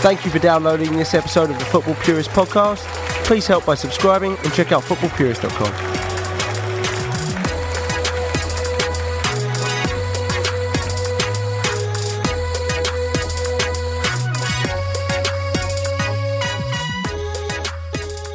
[0.00, 2.84] Thank you for downloading this episode of the Football Purist podcast.
[3.24, 6.03] Please help by subscribing and check out footballpurist.com.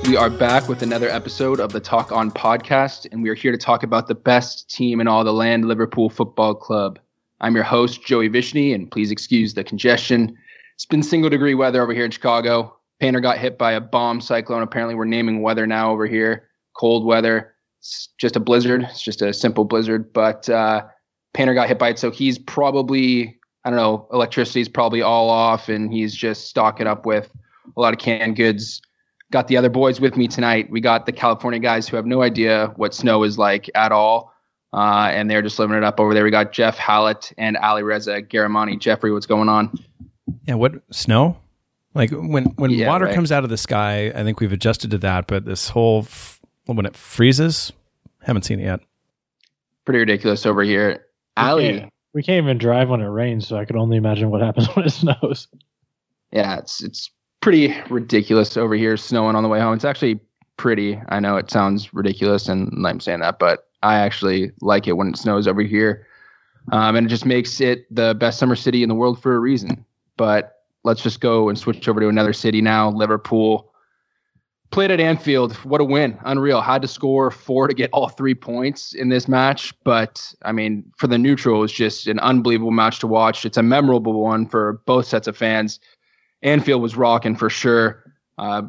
[0.09, 3.51] We are back with another episode of the Talk On podcast, and we are here
[3.51, 6.97] to talk about the best team in all the land, Liverpool Football Club.
[7.41, 10.35] I'm your host, Joey Vishny, and please excuse the congestion.
[10.73, 12.75] It's been single degree weather over here in Chicago.
[12.99, 14.63] Painter got hit by a bomb cyclone.
[14.63, 16.49] Apparently, we're naming weather now over here.
[16.75, 17.53] Cold weather.
[17.77, 18.87] It's just a blizzard.
[18.89, 20.11] It's just a simple blizzard.
[20.11, 20.87] But uh,
[21.35, 24.07] Painter got hit by it, so he's probably I don't know.
[24.11, 27.29] Electricity's probably all off, and he's just stocking up with
[27.77, 28.81] a lot of canned goods
[29.31, 30.69] got the other boys with me tonight.
[30.69, 34.33] We got the California guys who have no idea what snow is like at all.
[34.71, 36.23] Uh, and they're just living it up over there.
[36.23, 38.79] We got Jeff Hallett and Ali Reza Garamani.
[38.79, 39.75] Jeffrey, what's going on?
[40.45, 41.37] Yeah, what snow?
[41.95, 43.15] Like when when Yeah, water right.
[43.15, 45.25] comes out of the sky, I think we've adjusted to that.
[45.25, 47.71] But this whole f- when it freezes,
[48.21, 48.79] haven't seen it yet.
[49.85, 51.05] Pretty ridiculous over here.
[51.35, 54.29] We Ali, can't, we can't even drive when it rains, so I could only imagine
[54.29, 55.47] what happens when it snows.
[56.31, 57.09] yeah, it's it's
[57.41, 59.73] pretty ridiculous over here, snowing on the way home.
[59.73, 60.19] It's actually
[60.57, 61.01] pretty.
[61.09, 65.09] I know it sounds ridiculous, and I'm saying that, but I actually like it when
[65.09, 66.05] it snows over here,
[66.71, 69.39] um, and it just makes it the best summer city in the world for a
[69.39, 69.85] reason.
[70.17, 72.89] But let's just go and switch over to another city now.
[72.89, 73.73] Liverpool
[74.71, 75.55] played at Anfield.
[75.57, 76.19] What a win!
[76.25, 76.61] Unreal.
[76.61, 80.91] Had to score four to get all three points in this match, but I mean,
[80.97, 83.45] for the neutral, it was just an unbelievable match to watch.
[83.45, 85.79] It's a memorable one for both sets of fans.
[86.41, 88.03] Anfield was rocking for sure.
[88.37, 88.63] Uh,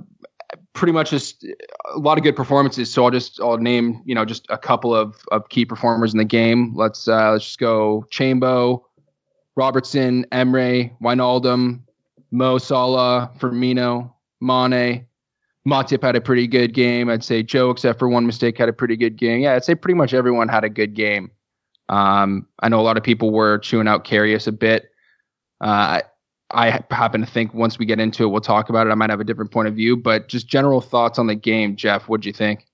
[0.72, 1.44] pretty much just
[1.94, 2.92] a lot of good performances.
[2.92, 6.18] So I'll just I'll name you know just a couple of, of key performers in
[6.18, 6.74] the game.
[6.74, 8.82] Let's uh, let's just go Chambo,
[9.56, 11.80] Robertson, Emre, Wijnaldum,
[12.30, 15.06] Mo Salah, Firmino, Mane.
[15.68, 17.10] Matip had a pretty good game.
[17.10, 19.40] I'd say Joe, except for one mistake, had a pretty good game.
[19.40, 21.30] Yeah, I'd say pretty much everyone had a good game.
[21.90, 24.90] Um, I know a lot of people were chewing out Karius a bit.
[25.60, 26.00] Uh,
[26.52, 28.90] I happen to think once we get into it, we'll talk about it.
[28.90, 31.76] I might have a different point of view, but just general thoughts on the game,
[31.76, 32.08] Jeff.
[32.08, 32.66] What'd you think?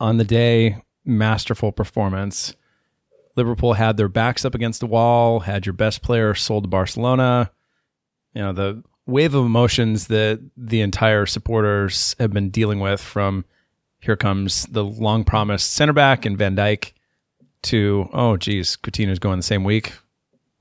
[0.00, 2.54] On the day, masterful performance.
[3.36, 5.40] Liverpool had their backs up against the wall.
[5.40, 7.50] Had your best player sold to Barcelona.
[8.34, 13.44] You know the wave of emotions that the entire supporters have been dealing with from
[14.00, 16.92] here comes the long promised center back and Van Dijk
[17.62, 19.92] to oh geez, Coutinho's going the same week.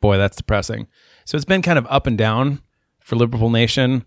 [0.01, 0.87] Boy, that's depressing.
[1.25, 2.61] So it's been kind of up and down
[3.01, 4.05] for Liverpool Nation.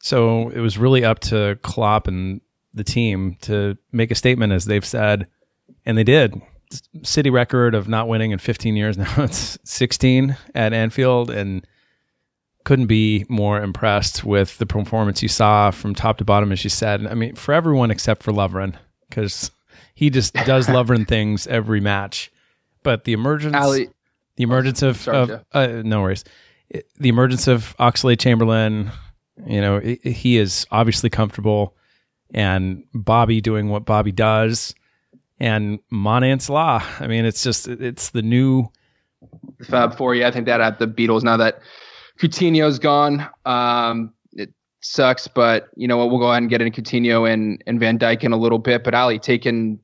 [0.00, 2.40] So it was really up to Klopp and
[2.74, 5.26] the team to make a statement, as they've said,
[5.84, 6.40] and they did.
[7.02, 9.12] City record of not winning in 15 years now.
[9.18, 11.66] It's 16 at Anfield, and
[12.64, 16.70] couldn't be more impressed with the performance you saw from top to bottom, as you
[16.70, 17.06] said.
[17.06, 18.76] I mean, for everyone except for Lovren,
[19.08, 19.50] because
[19.94, 22.30] he just does Lovren things every match.
[22.82, 23.90] But the emergence, Ali,
[24.40, 26.24] the emergence of, sorry, of uh, no worries,
[26.98, 28.90] the emergence of Oxlade-Chamberlain.
[29.46, 31.76] You know, he is obviously comfortable,
[32.32, 34.74] and Bobby doing what Bobby does,
[35.38, 36.82] and Mane and Salah.
[37.00, 38.64] I mean, it's just it's the new
[39.68, 40.14] Fab Four.
[40.14, 41.22] Yeah, I think that at the Beatles.
[41.22, 41.60] Now that
[42.18, 46.08] Coutinho's gone, um, it sucks, but you know what?
[46.08, 48.84] We'll go ahead and get into Coutinho and and Van Dijk in a little bit.
[48.84, 49.80] But Ali taking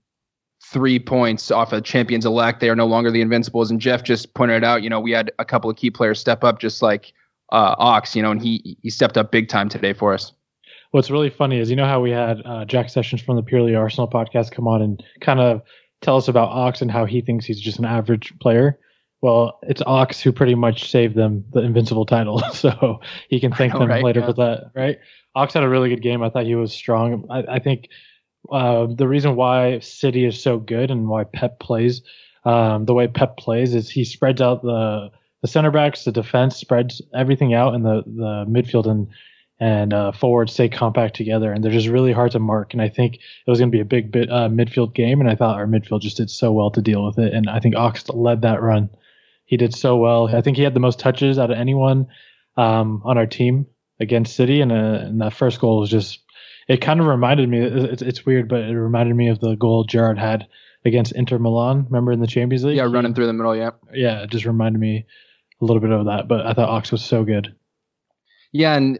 [0.73, 2.61] three points off of champions elect.
[2.61, 3.71] They are no longer the Invincibles.
[3.71, 4.83] And Jeff just pointed it out.
[4.83, 7.13] You know, we had a couple of key players step up, just like
[7.53, 8.17] uh, Ox.
[8.17, 10.33] You know, and he he stepped up big time today for us.
[10.91, 13.75] What's really funny is you know how we had uh, Jack Sessions from the Purely
[13.75, 15.63] Arsenal podcast come on and kind of
[16.01, 18.79] tell us about Ox and how he thinks he's just an average player.
[19.23, 23.73] Well, it's Ox who pretty much saved them the Invincible title, so he can thank
[23.73, 24.03] know, them right?
[24.05, 24.27] later Yeah.
[24.27, 24.99] for that, right?
[25.35, 26.23] Ox had a really good game.
[26.23, 27.27] I thought he was strong.
[27.31, 27.89] I, I think
[28.51, 32.03] uh, the reason why City is so good and why Pep plays
[32.47, 35.11] um, the way Pep plays is he spreads out the
[35.43, 39.09] the center backs, the defense spreads everything out, and the the midfield and
[39.59, 42.73] and uh, forwards stay compact together, and they're just really hard to mark.
[42.73, 45.29] And I think it was going to be a big bit uh, midfield game, and
[45.29, 47.35] I thought our midfield just did so well to deal with it.
[47.35, 48.91] And I think Ox led that run.
[49.45, 50.29] He did so well.
[50.35, 52.07] I think he had the most touches out of anyone
[52.57, 53.67] um, on our team
[53.99, 56.21] against City, and, uh, and that first goal was just.
[56.69, 57.61] It kind of reminded me.
[57.61, 60.47] It's, it's weird, but it reminded me of the goal Gerrard had
[60.85, 61.85] against Inter Milan.
[61.85, 62.77] Remember in the Champions League?
[62.77, 63.55] Yeah, running through the middle.
[63.55, 63.71] Yeah.
[63.93, 65.07] yeah, it just reminded me
[65.61, 66.29] a little bit of that.
[66.29, 67.55] But I thought Ox was so good.
[68.53, 68.99] Yeah, and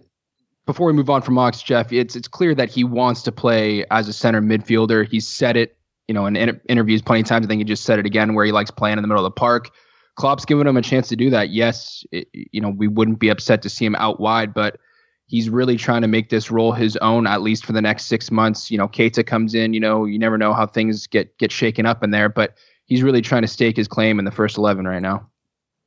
[0.67, 3.85] before we move on from Ox, Jeff, it's it's clear that he wants to play
[3.91, 5.09] as a center midfielder.
[5.09, 5.77] He's said it,
[6.09, 7.47] you know, in inter- interviews plenty of times.
[7.47, 9.33] I think he just said it again, where he likes playing in the middle of
[9.33, 9.71] the park.
[10.17, 11.51] Klopp's given him a chance to do that.
[11.51, 14.79] Yes, it, you know, we wouldn't be upset to see him out wide, but
[15.27, 18.31] he's really trying to make this role his own, at least for the next six
[18.31, 18.71] months.
[18.71, 19.75] You know, Keita comes in.
[19.75, 22.57] You know, you never know how things get get shaken up in there, but
[22.87, 25.29] he's really trying to stake his claim in the first eleven right now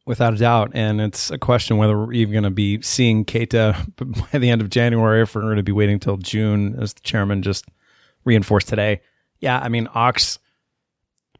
[0.09, 0.71] without a doubt.
[0.73, 3.95] And it's a question whether we're even going to be seeing Keita
[4.31, 7.01] by the end of January, if we're going to be waiting till June, as the
[7.01, 7.65] chairman just
[8.25, 9.01] reinforced today.
[9.39, 10.39] Yeah, I mean, Ox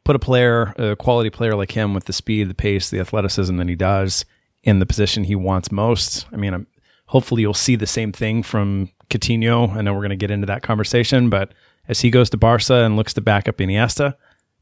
[0.04, 3.56] put a player, a quality player like him with the speed, the pace, the athleticism
[3.56, 4.24] that he does
[4.62, 6.26] in the position he wants most.
[6.32, 6.66] I mean, I'm,
[7.10, 9.74] hopefully you'll see the same thing from Coutinho.
[9.74, 11.52] I know we're going to get into that conversation, but
[11.88, 14.14] as he goes to Barca and looks to back up Iniesta,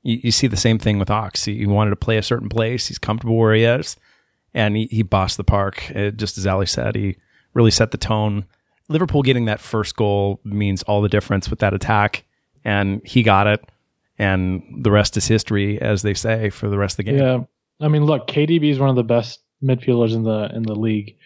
[0.03, 1.45] you, you see the same thing with Ox.
[1.45, 2.89] He, he, wanted to play a certain place.
[2.89, 3.99] He's comfortable where he is,
[4.55, 5.91] and he, he bossed the park.
[5.91, 7.17] It, just as Ali said, he
[7.53, 8.47] really set the tone.
[8.89, 12.25] Liverpool getting that first goal means all the difference with that attack,
[12.65, 13.63] and he got it.
[14.19, 17.19] And the rest is history, as they say, for the rest of the game.
[17.19, 17.41] Yeah,
[17.79, 21.18] I mean, look, KDB is one of the best midfielders in the in the league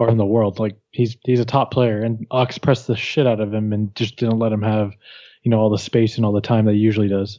[0.00, 0.58] or in the world.
[0.58, 3.94] Like he's he's a top player, and Ox pressed the shit out of him and
[3.94, 4.96] just didn't let him have,
[5.42, 7.38] you know, all the space and all the time that he usually does.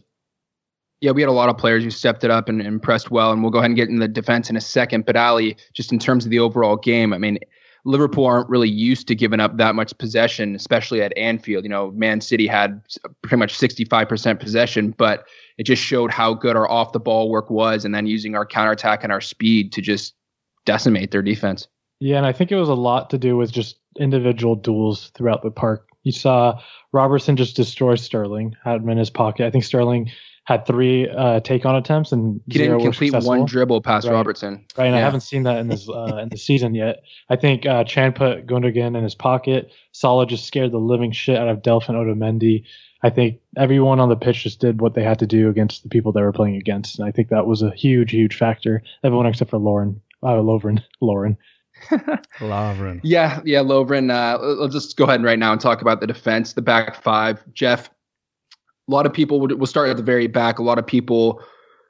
[1.02, 3.42] Yeah, we had a lot of players who stepped it up and impressed well, and
[3.42, 5.08] we'll go ahead and get in the defense in a second.
[5.08, 7.40] But Ali, just in terms of the overall game, I mean,
[7.84, 11.64] Liverpool aren't really used to giving up that much possession, especially at Anfield.
[11.64, 12.80] You know, Man City had
[13.24, 15.26] pretty much 65% possession, but
[15.58, 18.46] it just showed how good our off the ball work was, and then using our
[18.46, 20.14] counterattack and our speed to just
[20.66, 21.68] decimate their defense.
[22.02, 25.44] Yeah, and I think it was a lot to do with just individual duels throughout
[25.44, 25.88] the park.
[26.02, 26.60] You saw
[26.92, 29.46] Robertson just destroy Sterling, had him in his pocket.
[29.46, 30.10] I think Sterling
[30.46, 34.14] had three uh, take on attempts and he didn't complete one dribble past right.
[34.14, 34.66] Robertson.
[34.76, 35.02] Right, and yeah.
[35.02, 37.04] I haven't seen that in this uh, in the season yet.
[37.30, 39.72] I think uh, Can put Gundogan in his pocket.
[39.92, 42.66] Salah just scared the living shit out of Delph and Otamendi.
[43.04, 45.90] I think everyone on the pitch just did what they had to do against the
[45.90, 48.82] people they were playing against, and I think that was a huge, huge factor.
[49.04, 51.38] Everyone except for Lauren, uh, Lovren, Lauren.
[52.40, 53.00] Lovren.
[53.04, 54.12] Yeah, yeah, Lovren.
[54.12, 57.44] Uh, let's just go ahead right now and talk about the defense, the back five.
[57.54, 57.90] Jeff,
[58.88, 60.60] a lot of people will start at the very back.
[60.60, 61.42] A lot of people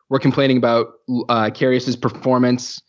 [0.10, 0.88] were complaining about
[1.30, 2.82] uh, Karius's performance.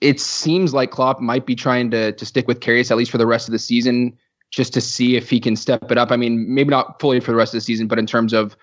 [0.00, 3.18] It seems like Klopp might be trying to to stick with Karius at least for
[3.18, 4.16] the rest of the season,
[4.50, 6.10] just to see if he can step it up.
[6.10, 8.56] I mean, maybe not fully for the rest of the season, but in terms of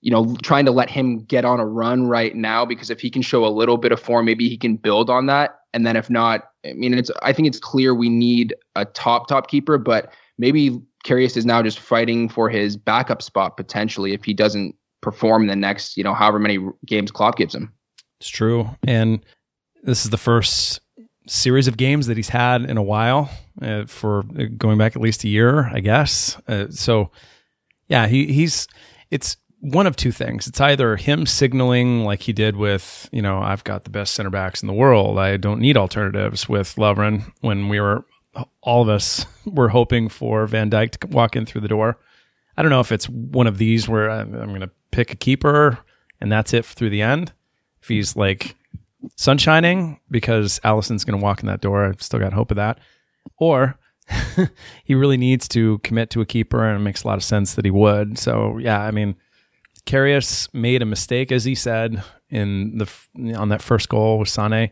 [0.00, 3.10] you know trying to let him get on a run right now, because if he
[3.10, 5.60] can show a little bit of form, maybe he can build on that.
[5.74, 9.28] And then if not, I mean, it's I think it's clear we need a top
[9.28, 14.24] top keeper, but maybe Karius is now just fighting for his backup spot potentially if
[14.24, 17.72] he doesn't perform the next, you know, however many games Klopp gives him.
[18.20, 18.70] It's true.
[18.86, 19.24] And
[19.82, 20.80] this is the first
[21.26, 23.30] series of games that he's had in a while
[23.60, 24.22] uh, for
[24.56, 26.40] going back at least a year, I guess.
[26.46, 27.10] Uh, so
[27.88, 28.68] yeah, he he's
[29.10, 30.48] it's one of two things.
[30.48, 34.28] It's either him signaling like he did with, you know, I've got the best center
[34.28, 35.20] backs in the world.
[35.20, 38.04] I don't need alternatives with Lovren when we were
[38.60, 41.96] all of us were hoping for Van Dijk to walk in through the door.
[42.56, 45.16] I don't know if it's one of these where I'm, I'm going to pick a
[45.16, 45.78] keeper
[46.20, 47.32] and that's it through the end.
[47.80, 48.56] If he's like
[49.16, 52.80] sunshining because Alisson's going to walk in that door, I've still got hope of that.
[53.38, 53.78] Or
[54.84, 57.54] he really needs to commit to a keeper, and it makes a lot of sense
[57.54, 58.18] that he would.
[58.18, 59.14] So yeah, I mean,
[59.86, 64.70] Karius made a mistake, as he said in the on that first goal with Sane,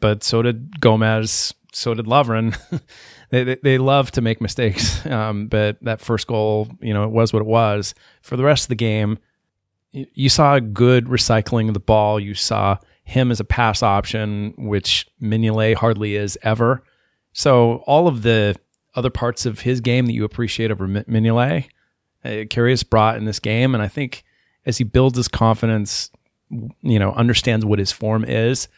[0.00, 2.58] but so did Gomez so did Lovren.
[3.30, 7.10] they, they, they love to make mistakes, um, but that first goal, you know, it
[7.10, 7.94] was what it was.
[8.22, 9.18] For the rest of the game,
[9.92, 12.20] you saw good recycling of the ball.
[12.20, 16.82] You saw him as a pass option, which Mignolet hardly is ever.
[17.32, 18.56] So all of the
[18.94, 21.66] other parts of his game that you appreciate over Mignolet,
[22.24, 24.24] uh, Karius brought in this game, and I think
[24.68, 26.10] as he builds his confidence,
[26.50, 28.68] you know, understands what his form is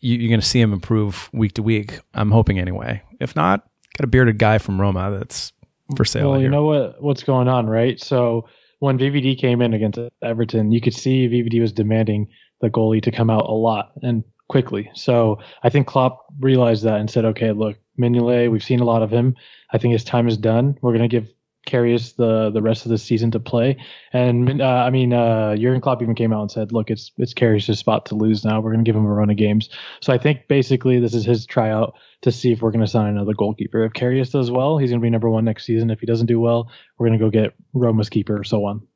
[0.00, 2.00] you, are going to see him improve week to week.
[2.14, 3.02] I'm hoping anyway.
[3.20, 5.52] If not, got a bearded guy from Roma that's
[5.96, 6.30] for sale.
[6.30, 6.46] Well, here.
[6.46, 8.00] you know what what's going on, right?
[8.00, 8.48] So
[8.80, 12.28] when VVD came in against Everton, you could see VVD was demanding
[12.60, 14.90] the goalie to come out a lot and quickly.
[14.94, 19.02] So I think Klopp realized that and said, okay, look, Mignolet, we've seen a lot
[19.02, 19.34] of him.
[19.72, 20.76] I think his time is done.
[20.82, 21.32] We're going to give
[21.66, 23.76] Karius the the rest of the season to play.
[24.12, 27.34] And uh, I mean, uh, Jurgen Klopp even came out and said, "Look, it's it's
[27.34, 28.60] Karius' spot to lose now.
[28.60, 29.68] We're going to give him a run of games."
[30.00, 33.08] So I think basically this is his tryout to see if we're going to sign
[33.08, 33.84] another goalkeeper.
[33.84, 35.90] If Karius does well, he's going to be number one next season.
[35.90, 38.86] If he doesn't do well, we're going to go get Roma's keeper, or so on.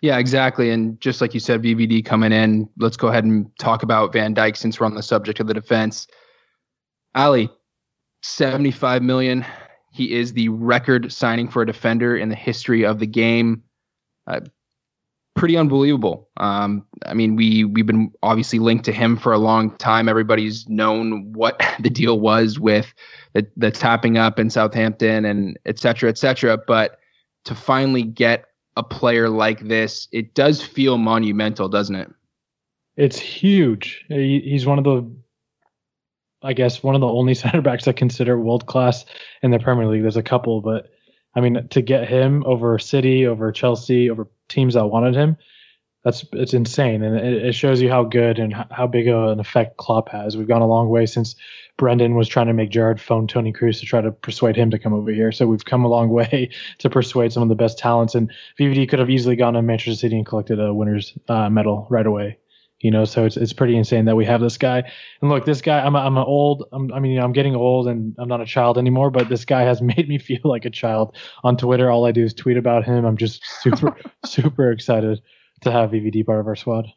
[0.00, 0.70] Yeah, exactly.
[0.70, 2.68] And just like you said, VVD coming in.
[2.78, 5.54] Let's go ahead and talk about Van Dijk since we're on the subject of the
[5.54, 6.06] defense.
[7.14, 7.50] Ali,
[8.22, 9.44] seventy-five million
[9.92, 13.62] He is the record signing for a defender in the history of the game.
[14.26, 14.40] Uh,
[15.34, 16.28] pretty unbelievable.
[16.38, 20.08] Um, I mean, we we've been obviously linked to him for a long time.
[20.08, 22.92] Everybody's known what the deal was with
[23.34, 26.58] the, the tapping up in Southampton and et cetera, et cetera.
[26.58, 26.98] But
[27.44, 28.46] to finally get
[28.76, 32.10] a player like this, it does feel monumental, doesn't it?
[32.96, 34.04] It's huge.
[34.08, 35.10] He's one of the,
[36.42, 39.04] I guess, one of the only center backs I consider world class
[39.42, 40.02] in the Premier League.
[40.02, 40.90] There's a couple, but
[41.34, 45.36] I mean, to get him over City, over Chelsea, over teams that wanted him,
[46.04, 49.40] that's it's insane, and it, it shows you how good and how big of an
[49.40, 50.36] effect Klopp has.
[50.36, 51.36] We've gone a long way since
[51.76, 54.80] Brendan was trying to make Gerrard phone Toni Kroos to try to persuade him to
[54.80, 55.30] come over here.
[55.30, 58.16] So we've come a long way to persuade some of the best talents.
[58.16, 61.86] And VVD could have easily gone to Manchester City and collected a winner's uh, medal
[61.88, 62.38] right away.
[62.82, 64.82] You know, so it's it's pretty insane that we have this guy.
[65.20, 67.86] And look, this guy, I'm a, I'm an old, I'm, I mean, I'm getting old
[67.86, 69.10] and I'm not a child anymore.
[69.10, 71.90] But this guy has made me feel like a child on Twitter.
[71.90, 73.04] All I do is tweet about him.
[73.04, 73.96] I'm just super
[74.26, 75.22] super excited
[75.62, 76.88] to have VVD part of our squad.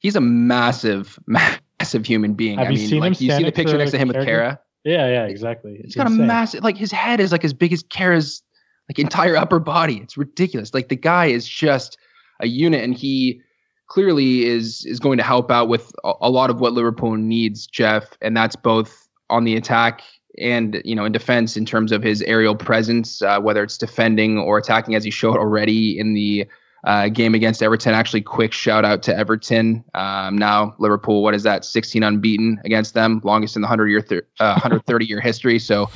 [0.00, 2.58] He's a massive, massive human being.
[2.58, 4.24] Have I you mean, seen like him you see the picture next to him with
[4.24, 4.60] Kara.
[4.84, 5.74] Yeah, yeah, exactly.
[5.74, 6.24] It's He's got insane.
[6.24, 8.42] a massive, like his head is like as big as Kara's
[8.88, 9.98] like entire upper body.
[9.98, 10.72] It's ridiculous.
[10.72, 11.98] Like the guy is just
[12.40, 13.42] a unit, and he
[13.88, 18.16] clearly is is going to help out with a, lot of what Liverpool needs, Jeff,
[18.22, 20.02] and that's both on the attack
[20.38, 24.38] and you know in defense in terms of his aerial presence, uh, whether it's defending
[24.38, 26.46] or attacking, as he showed already in the
[26.84, 27.94] uh, game against Everton.
[27.94, 29.82] Actually, quick shout out to Everton.
[29.94, 31.64] Um, now Liverpool, what is that?
[31.64, 35.58] 16 unbeaten against them, longest in the 100 year, th- uh, 130 year history.
[35.58, 35.90] So,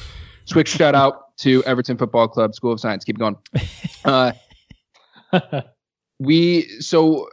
[0.50, 3.04] quick shout out to Everton Football Club, School of Science.
[3.04, 3.36] Keep going.
[4.04, 4.32] Uh,
[6.18, 7.28] we so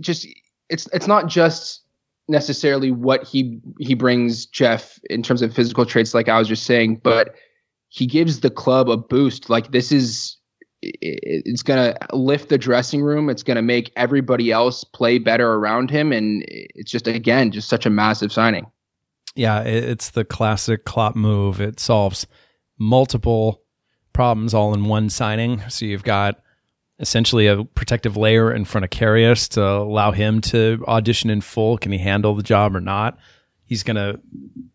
[0.00, 0.26] just
[0.68, 1.82] it's it's not just
[2.28, 6.64] necessarily what he he brings Jeff in terms of physical traits, like I was just
[6.64, 7.34] saying, but
[7.88, 9.48] he gives the club a boost.
[9.48, 10.38] Like this is
[10.82, 13.28] it's going to lift the dressing room.
[13.28, 16.12] It's going to make everybody else play better around him.
[16.12, 18.66] And it's just, again, just such a massive signing.
[19.34, 21.60] Yeah, it's the classic Klopp move.
[21.60, 22.26] It solves
[22.78, 23.62] multiple
[24.12, 25.62] problems all in one signing.
[25.68, 26.40] So you've got
[26.98, 31.78] essentially a protective layer in front of Karius to allow him to audition in full.
[31.78, 33.18] Can he handle the job or not?
[33.64, 34.20] He's going to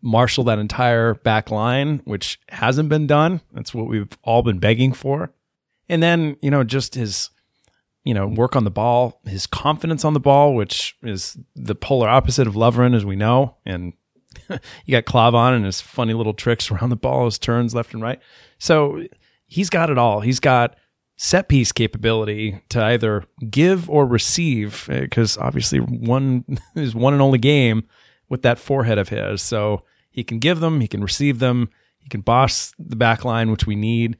[0.00, 3.40] marshal that entire back line, which hasn't been done.
[3.52, 5.32] That's what we've all been begging for.
[5.88, 7.30] And then, you know, just his,
[8.04, 12.08] you know, work on the ball, his confidence on the ball, which is the polar
[12.08, 13.56] opposite of Lovren, as we know.
[13.66, 13.94] And
[14.48, 18.02] you got Klavan and his funny little tricks around the ball, his turns left and
[18.02, 18.20] right.
[18.58, 19.04] So
[19.46, 20.20] he's got it all.
[20.20, 20.76] He's got
[21.16, 26.44] set piece capability to either give or receive, eh, because obviously one
[26.76, 27.84] is one and only game
[28.28, 29.42] with that forehead of his.
[29.42, 33.50] So he can give them, he can receive them, he can boss the back line,
[33.50, 34.16] which we need.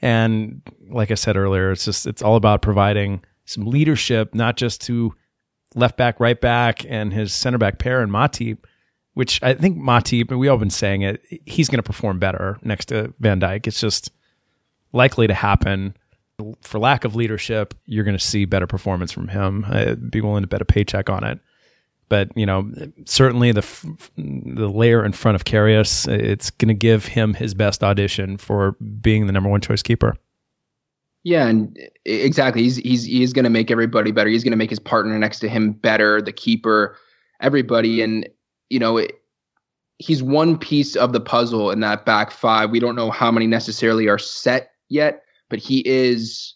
[0.00, 4.80] And like I said earlier, it's just it's all about providing some leadership, not just
[4.82, 5.14] to
[5.74, 8.58] left back, right back, and his center back pair and Matip,
[9.14, 12.58] which I think Matip, and we all been saying it, he's going to perform better
[12.62, 13.66] next to Van Dijk.
[13.66, 14.12] It's just
[14.92, 15.94] likely to happen.
[16.62, 19.64] For lack of leadership, you're going to see better performance from him.
[19.68, 21.40] I'd be willing to bet a paycheck on it.
[22.08, 22.70] But you know,
[23.04, 23.66] certainly the
[24.16, 28.72] the layer in front of Karius, it's going to give him his best audition for
[29.02, 30.16] being the number one choice keeper.
[31.24, 32.62] Yeah, and exactly.
[32.62, 34.30] He's he's he's going to make everybody better.
[34.30, 36.96] He's going to make his partner next to him better, the keeper,
[37.40, 38.00] everybody.
[38.00, 38.26] And
[38.70, 39.12] you know, it,
[39.98, 42.70] he's one piece of the puzzle in that back five.
[42.70, 46.54] We don't know how many necessarily are set yet, but he is.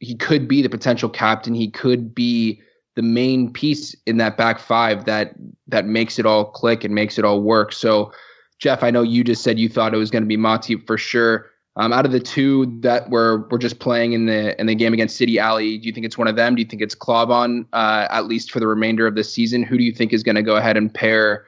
[0.00, 1.54] He could be the potential captain.
[1.54, 2.60] He could be
[2.96, 5.34] the main piece in that back five that
[5.68, 7.72] that makes it all click and makes it all work.
[7.72, 8.12] So,
[8.58, 10.98] Jeff, I know you just said you thought it was going to be Matip for
[10.98, 11.46] sure.
[11.76, 14.92] Um, out of the two that were were just playing in the in the game
[14.92, 16.54] against City Ali, do you think it's one of them?
[16.54, 19.62] Do you think it's Klavan uh, at least for the remainder of the season?
[19.62, 21.46] Who do you think is going to go ahead and pair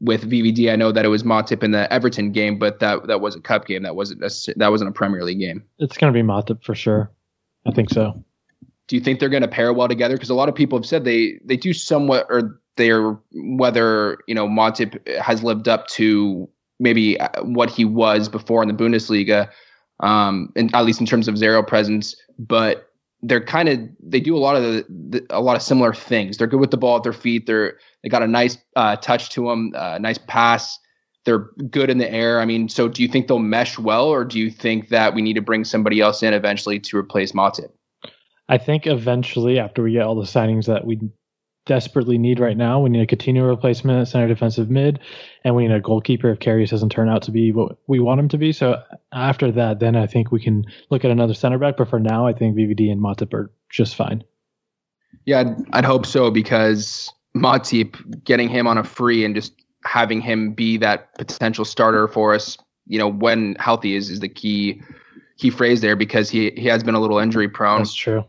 [0.00, 0.72] with VVD?
[0.72, 3.40] I know that it was Matip in the Everton game, but that that was a
[3.40, 3.82] cup game.
[3.82, 5.64] That wasn't a, that wasn't a Premier League game.
[5.78, 7.10] It's going to be Matip for sure.
[7.66, 8.22] I think so.
[8.88, 10.14] Do you think they're going to pair well together?
[10.14, 14.34] Because a lot of people have said they they do somewhat, or they're whether you
[14.34, 16.48] know Matip has lived up to
[16.78, 19.50] maybe what he was before in the Bundesliga,
[20.00, 22.14] um, and at least in terms of zero presence.
[22.38, 22.85] But
[23.22, 26.36] they're kind of they do a lot of the, the, a lot of similar things.
[26.36, 27.46] They're good with the ball at their feet.
[27.46, 30.78] They're they got a nice uh, touch to them, uh, nice pass.
[31.24, 32.40] They're good in the air.
[32.40, 35.22] I mean, so do you think they'll mesh well, or do you think that we
[35.22, 37.70] need to bring somebody else in eventually to replace Matip?
[38.48, 41.00] I think eventually, after we get all the signings that we
[41.66, 42.80] desperately need right now.
[42.80, 45.00] We need a Coutinho replacement at center defensive mid,
[45.44, 48.20] and we need a goalkeeper if Karius doesn't turn out to be what we want
[48.20, 48.52] him to be.
[48.52, 48.82] So
[49.12, 51.76] after that, then I think we can look at another center back.
[51.76, 54.24] But for now, I think VVD and Matip are just fine.
[55.26, 59.52] Yeah, I'd, I'd hope so because Matip getting him on a free and just
[59.84, 62.56] having him be that potential starter for us,
[62.86, 64.80] you know, when healthy is is the key
[65.36, 67.78] key phrase there because he he has been a little injury prone.
[67.78, 68.24] That's true.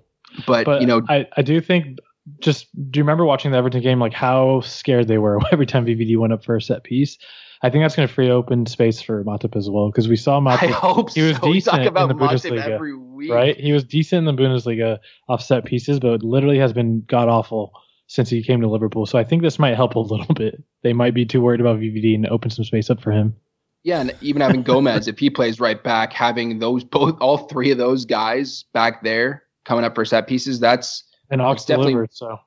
[0.45, 1.97] But, But you know, I, I do think
[2.39, 5.85] just do you remember watching the Everton game like how scared they were every time
[5.85, 7.17] VVD went up for a set piece?
[7.63, 10.39] I think that's going to free open space for Matip as well because we saw
[10.39, 10.63] Matip.
[10.63, 11.51] I hope he was so.
[11.51, 13.31] Decent talk about in the Matip Bundesliga, every week.
[13.31, 13.57] right?
[13.57, 17.71] He was decent in the Bundesliga off set pieces, but literally has been god awful
[18.07, 19.05] since he came to Liverpool.
[19.05, 20.63] So I think this might help a little bit.
[20.83, 23.35] They might be too worried about VVD and open some space up for him.
[23.83, 27.71] Yeah, and even having Gomez, if he plays right back, having those both all three
[27.71, 32.13] of those guys back there coming up for set pieces, that's And Ox definitely- delivered,
[32.13, 32.37] so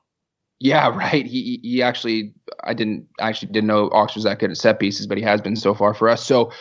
[0.59, 1.25] yeah, right.
[1.25, 2.33] He he- he actually
[2.63, 5.23] I didn't I actually didn't know Ox was that good at set pieces, but he
[5.23, 6.23] has been so far for us.
[6.25, 6.51] So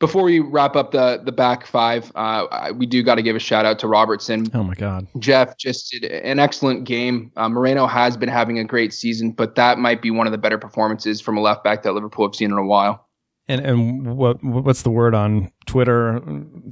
[0.00, 3.38] before we wrap up the the back five, uh, we do got to give a
[3.38, 4.48] shout out to Robertson.
[4.52, 5.06] Oh my God.
[5.20, 7.30] Jeff just did an excellent game.
[7.36, 10.38] Uh, Moreno has been having a great season, but that might be one of the
[10.38, 13.06] better performances from a left back that Liverpool have seen in a while.
[13.48, 16.20] And and what what's the word on Twitter?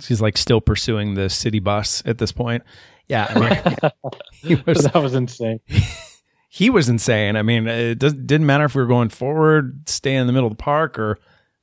[0.04, 2.62] He's like still pursuing the city bus at this point.
[3.09, 3.90] Yeah, I mean,
[4.32, 5.61] he was that was insane.
[6.49, 7.37] he was insane.
[7.37, 10.49] I mean, it does, didn't matter if we were going forward, staying in the middle
[10.49, 11.18] of the park, or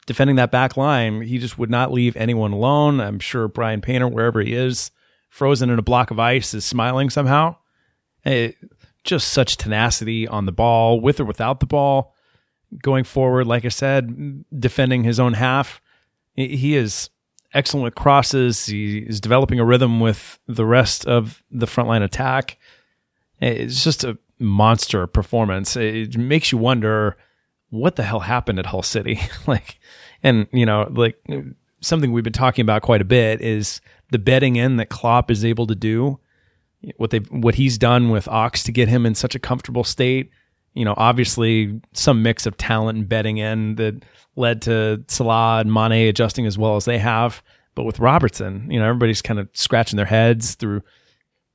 [0.06, 1.22] defending that back line.
[1.22, 3.00] He just would not leave anyone alone.
[3.00, 4.92] I'm sure Brian Painter, wherever he is,
[5.30, 7.56] frozen in a block of ice, is smiling somehow.
[8.26, 8.52] Eh,
[9.04, 12.16] just such tenacity on the ball, with or without the ball,
[12.82, 13.48] going forward.
[13.48, 15.82] Like I said, defending his own half.
[16.36, 17.10] He is
[17.54, 18.66] excellent with crosses.
[18.66, 22.58] He is developing a rhythm with the rest of the frontline attack.
[23.42, 25.76] It's just a monster performance.
[25.76, 27.18] It makes you wonder
[27.70, 29.20] what the hell happened at Hull City.
[29.48, 29.80] like,
[30.24, 31.18] and you know, like
[31.82, 35.46] something we've been talking about quite a bit is the betting in that Klopp is
[35.46, 36.20] able to do.
[36.98, 40.30] What they what he's done with Ox to get him in such a comfortable state.
[40.80, 44.04] You know, obviously some mix of talent and betting in that
[44.38, 47.44] led to Salah and Mane adjusting as well as they have.
[47.76, 50.82] But with Robertson, you know, everybody's kind of scratching their heads through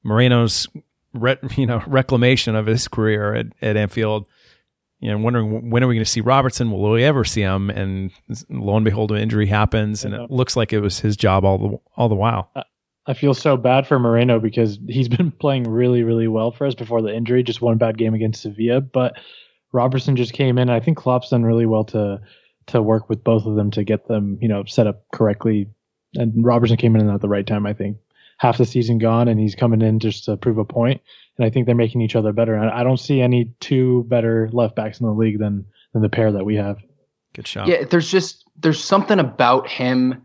[0.03, 0.69] Moreno's
[1.15, 4.27] re, you know reclamation of his career at, at Anfield.
[5.01, 6.71] You know, wondering when are we going to see Robertson?
[6.71, 7.71] Will we ever see him?
[7.71, 8.11] And
[8.49, 11.59] lo and behold, an injury happens, and it looks like it was his job all
[11.59, 12.51] the all the while.
[12.55, 12.63] Uh,
[13.07, 16.75] I feel so bad for Moreno because he's been playing really, really well for us
[16.75, 17.43] before the injury.
[17.43, 19.15] Just one bad game against Sevilla, but
[19.73, 20.71] Robertson just came in.
[20.71, 22.21] I think Klopp's done really well to
[22.67, 25.69] to work with both of them to get them, you know, set up correctly.
[26.15, 27.67] And Robertson came in at the right time.
[27.67, 27.99] I think
[28.39, 31.03] half the season gone, and he's coming in just to prove a point.
[31.37, 32.55] And I think they're making each other better.
[32.55, 36.09] And I don't see any two better left backs in the league than than the
[36.09, 36.79] pair that we have.
[37.35, 37.67] Good shot.
[37.67, 40.25] Yeah, there's just there's something about him.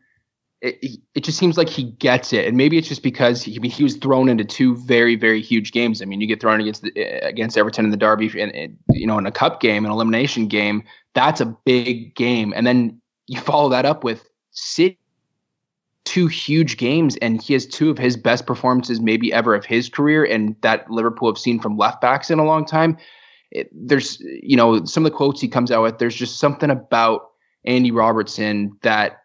[0.62, 3.82] It, it just seems like he gets it, and maybe it's just because he, he
[3.82, 6.02] was thrown into two very very huge games.
[6.02, 8.78] I mean, you get thrown against the, uh, against Everton in the derby, and, and
[8.92, 10.84] you know in a cup game, an elimination game.
[11.14, 15.00] That's a big game, and then you follow that up with City,
[16.04, 19.88] two huge games, and he has two of his best performances maybe ever of his
[19.88, 22.98] career, and that Liverpool have seen from left backs in a long time.
[23.52, 26.00] It, there's you know some of the quotes he comes out with.
[26.00, 27.30] There's just something about
[27.66, 29.19] Andy Robertson that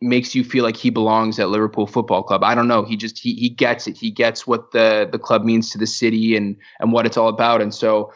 [0.00, 2.42] makes you feel like he belongs at Liverpool Football Club.
[2.42, 2.84] I don't know.
[2.84, 3.96] He just he he gets it.
[3.96, 7.28] He gets what the the club means to the city and and what it's all
[7.28, 7.60] about.
[7.60, 8.12] And so,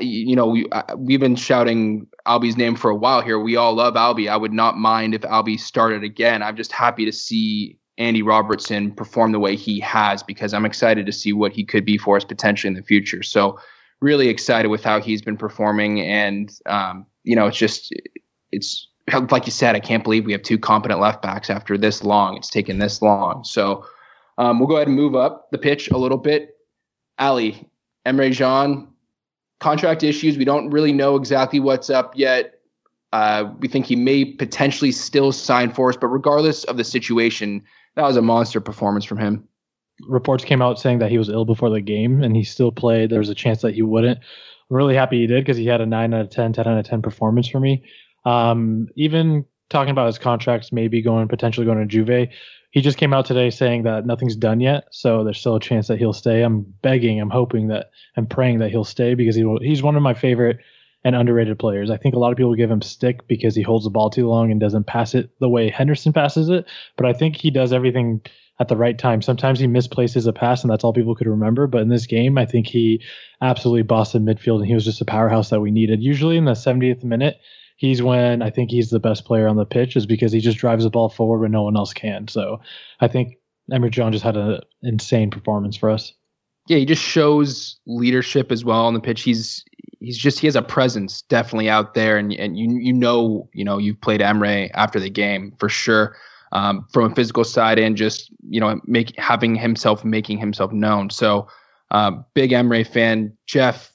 [0.00, 3.38] you know, we I- we've been shouting Albie's name for a while here.
[3.40, 4.30] We all love Albie.
[4.30, 6.42] I would not mind if Albie started again.
[6.42, 11.06] I'm just happy to see Andy Robertson perform the way he has because I'm excited
[11.06, 13.22] to see what he could be for us potentially in the future.
[13.22, 13.58] So
[14.00, 17.92] really excited with how he's been performing and um, you know, it's just
[18.50, 18.88] it's
[19.30, 22.36] like you said, I can't believe we have two competent left backs after this long.
[22.36, 23.44] It's taken this long.
[23.44, 23.84] So
[24.38, 26.56] um, we'll go ahead and move up the pitch a little bit.
[27.18, 27.68] Ali,
[28.06, 28.88] Emre Can,
[29.60, 30.38] contract issues.
[30.38, 32.60] We don't really know exactly what's up yet.
[33.12, 37.62] Uh, we think he may potentially still sign for us, but regardless of the situation,
[37.94, 39.46] that was a monster performance from him.
[40.08, 43.10] reports came out saying that he was ill before the game and he still played.
[43.10, 44.18] There was a chance that he wouldn't.
[44.18, 46.78] I'm really happy he did because he had a 9 out of 10, 10 out
[46.78, 47.84] of 10 performance for me.
[48.24, 52.28] Um, even talking about his contracts maybe going, potentially going to Juve,
[52.70, 54.84] he just came out today saying that nothing's done yet.
[54.90, 56.42] So there's still a chance that he'll stay.
[56.42, 59.96] I'm begging, I'm hoping that, I'm praying that he'll stay because he will, he's one
[59.96, 60.58] of my favorite
[61.04, 61.90] and underrated players.
[61.90, 64.28] I think a lot of people give him stick because he holds the ball too
[64.28, 66.66] long and doesn't pass it the way Henderson passes it.
[66.96, 68.22] But I think he does everything
[68.60, 69.20] at the right time.
[69.20, 71.66] Sometimes he misplaces a pass, and that's all people could remember.
[71.66, 73.02] But in this game, I think he
[73.40, 76.02] absolutely bossed in midfield, and he was just a powerhouse that we needed.
[76.02, 77.40] Usually in the 70th minute,
[77.82, 80.56] he's when I think he's the best player on the pitch, is because he just
[80.56, 82.28] drives the ball forward when no one else can.
[82.28, 82.60] So
[83.00, 83.34] I think
[83.72, 86.12] Emre Can just had an insane performance for us.
[86.68, 89.22] Yeah, he just shows leadership as well on the pitch.
[89.22, 89.64] He's
[89.98, 93.64] he's just he has a presence definitely out there, and and you you know you
[93.64, 96.16] know you've played Emre after the game for sure.
[96.52, 101.10] Um, from a physical side and just you know make having himself making himself known.
[101.10, 101.48] So
[101.90, 103.91] uh, big Emre fan, Jeff.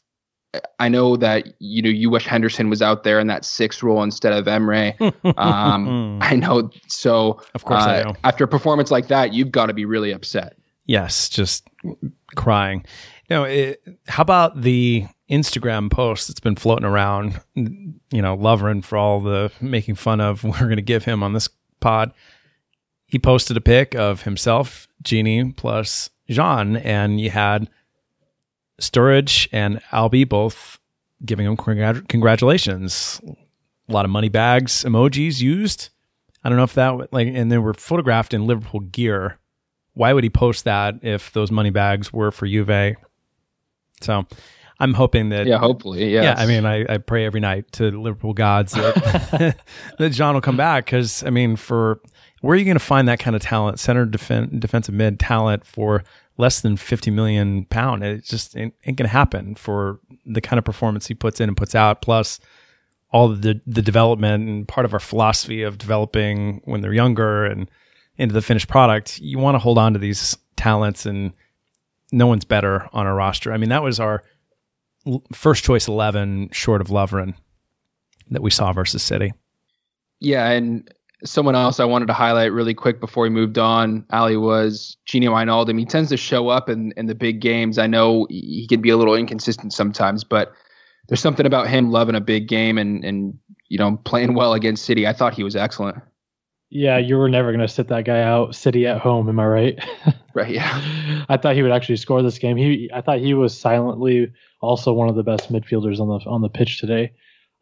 [0.79, 4.03] I know that you know you wish Henderson was out there in that six role
[4.03, 4.95] instead of Emre.
[5.37, 6.69] Um, I know.
[6.87, 8.15] So of course, uh, know.
[8.23, 10.57] after a performance like that, you've got to be really upset.
[10.85, 11.67] Yes, just
[12.35, 12.85] crying.
[13.29, 17.41] Know, it, how about the Instagram post that's been floating around?
[17.55, 21.33] You know, Lovren for all the making fun of we're going to give him on
[21.33, 22.13] this pod.
[23.05, 27.69] He posted a pic of himself, Gini plus Can, and you had
[28.81, 30.79] Sturridge and Albie both
[31.25, 33.21] giving him congr- congratulations.
[33.89, 35.89] A lot of money bags emojis used.
[36.43, 39.39] I don't know if that like, and they were photographed in Liverpool gear.
[39.93, 42.95] Why would he post that if those money bags were for Juve?
[44.01, 44.27] So,
[44.79, 45.47] I'm hoping that.
[45.47, 46.11] Yeah, hopefully.
[46.11, 46.23] Yes.
[46.23, 49.57] Yeah, I mean, I, I pray every night to Liverpool gods that
[49.97, 51.99] that Can will come back because I mean, for
[52.41, 55.65] where are you going to find that kind of talent, center defen- defensive mid talent
[55.65, 56.03] for
[56.37, 58.03] less than 50 million pound.
[58.03, 61.49] It just ain't, ain't going to happen for the kind of performance he puts in
[61.49, 62.01] and puts out.
[62.01, 62.39] Plus
[63.11, 67.69] all the, the development and part of our philosophy of developing when they're younger and
[68.17, 69.19] into the finished product.
[69.19, 71.33] You want to hold on to these talents and
[72.11, 73.53] no one's better on our roster.
[73.53, 74.23] I mean, that was our
[75.33, 77.35] first choice 11 short of Lovren
[78.29, 79.33] that we saw versus City.
[80.19, 80.49] Yeah.
[80.49, 80.91] And
[81.23, 85.27] someone else I wanted to highlight really quick before we moved on, Ali, was Gini
[85.27, 85.79] Wijnaldum.
[85.79, 87.77] He tends to show up in, in the big games.
[87.77, 90.53] I know he can be a little inconsistent sometimes, but
[91.07, 93.37] there's something about him loving a big game and, and
[93.69, 95.07] you know, playing well against City.
[95.07, 95.97] I thought he was excellent.
[96.69, 98.53] Yeah, you were never going to sit that guy out.
[98.53, 99.85] City at home, am I right?
[100.33, 100.53] right.
[100.53, 101.25] Yeah.
[101.29, 102.57] I thought he would actually score this game.
[102.57, 106.41] He, I thought he was silently also one of the best midfielders on the on
[106.41, 107.13] the pitch today.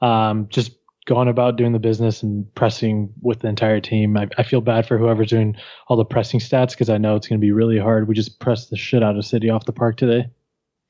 [0.02, 0.72] Um, just
[1.06, 4.18] going about doing the business and pressing with the entire team.
[4.18, 5.56] I, I feel bad for whoever's doing
[5.88, 8.08] all the pressing stats because I know it's going to be really hard.
[8.08, 10.28] We just pressed the shit out of City off the park today.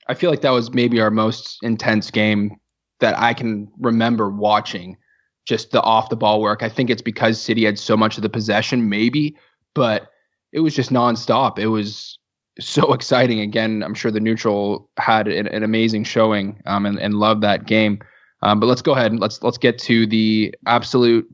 [0.07, 2.57] I feel like that was maybe our most intense game
[2.99, 4.97] that I can remember watching.
[5.45, 6.63] Just the off the ball work.
[6.63, 9.37] I think it's because City had so much of the possession, maybe,
[9.75, 10.09] but
[10.53, 11.59] it was just nonstop.
[11.59, 12.17] It was
[12.59, 13.41] so exciting.
[13.41, 17.67] Again, I'm sure the neutral had an, an amazing showing um, and, and loved that
[17.67, 17.99] game.
[18.45, 21.27] Um, but let's go ahead and let's let's get to the absolute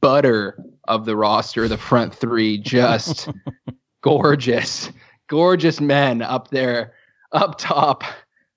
[0.00, 3.28] butter of the roster, the front three, just
[4.00, 4.90] gorgeous,
[5.28, 6.94] gorgeous men up there,
[7.32, 8.02] up top.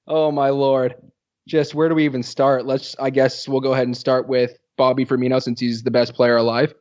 [0.08, 0.96] Oh my lord!
[1.50, 2.66] Just where do we even start?
[2.66, 2.96] Let's.
[2.98, 6.38] I guess we'll go ahead and start with Bobby Firmino since he's the best player
[6.38, 6.74] alive.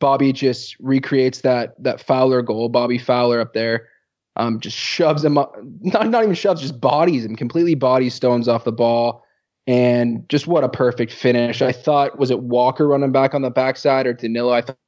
[0.00, 2.68] Bobby just recreates that that Fowler goal.
[2.68, 3.86] Bobby Fowler up there,
[4.34, 5.54] um, just shoves him up.
[5.80, 7.36] Not not even shoves, just bodies him.
[7.36, 9.21] Completely body Stones off the ball
[9.66, 11.62] and just what a perfect finish.
[11.62, 14.52] I thought was it Walker running back on the backside or Danilo?
[14.52, 14.78] I thought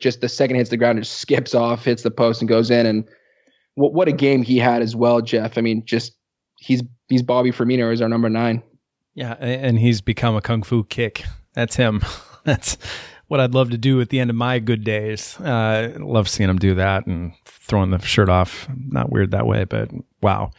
[0.00, 2.86] just the second hits the ground, just skips off, hits the post, and goes in.
[2.86, 3.04] And
[3.74, 5.58] what what a game he had as well, Jeff.
[5.58, 6.14] I mean, just
[6.58, 8.62] he's he's Bobby Firmino is our number nine.
[9.14, 11.24] Yeah, and he's become a kung fu kick.
[11.54, 12.02] That's him.
[12.44, 12.78] That's
[13.26, 15.38] what I'd love to do at the end of my good days.
[15.40, 18.68] Uh, love seeing him do that and throwing the shirt off.
[18.74, 19.90] Not weird that way, but
[20.22, 20.50] wow.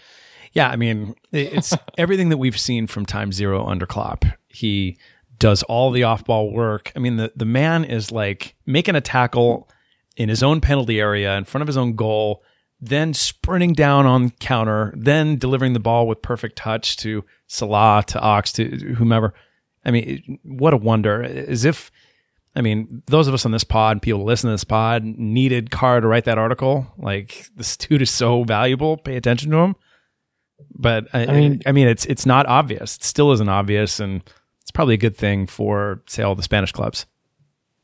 [0.54, 4.26] Yeah, I mean, it's everything that we've seen from time zero under Klopp.
[4.48, 4.98] He
[5.38, 6.92] does all the off ball work.
[6.96, 9.70] I mean, the, the man is like making a tackle
[10.18, 12.44] in his own penalty area in front of his own goal,
[12.82, 18.20] then sprinting down on counter, then delivering the ball with perfect touch to Salah, to
[18.20, 19.34] Ox, to whomever.
[19.86, 21.24] I mean, what a wonder.
[21.24, 21.90] As if,
[22.54, 26.02] I mean, those of us on this pod, people listen to this pod, needed Carr
[26.02, 26.86] to write that article.
[26.98, 28.98] Like, this dude is so valuable.
[28.98, 29.76] Pay attention to him.
[30.72, 32.96] But I, I mean, I mean, it's it's not obvious.
[32.96, 34.24] It still isn't obvious, and
[34.62, 37.06] it's probably a good thing for say all the Spanish clubs.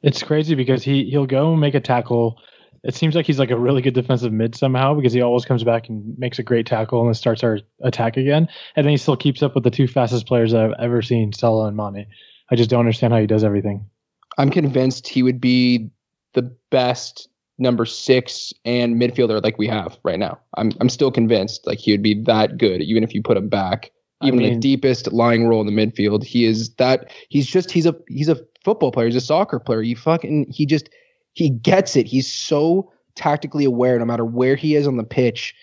[0.01, 2.39] It's crazy because he he'll go and make a tackle.
[2.83, 5.63] It seems like he's like a really good defensive mid somehow because he always comes
[5.63, 8.47] back and makes a great tackle and then starts our attack again.
[8.75, 11.67] And then he still keeps up with the two fastest players I've ever seen, Salah
[11.67, 12.05] and Mane.
[12.51, 13.89] I just don't understand how he does everything.
[14.37, 15.89] I'm convinced he would be
[16.33, 20.39] the best number six and midfielder like we have right now.
[20.57, 23.49] I'm I'm still convinced like he would be that good even if you put him
[23.49, 23.91] back.
[24.23, 27.71] Even I mean, the deepest lying role in the midfield, he is that he's just
[27.71, 29.81] he's a he's a football player, he's a soccer player.
[29.81, 30.89] He fucking he just
[31.33, 32.07] he gets it.
[32.07, 35.53] He's so tactically aware no matter where he is on the pitch,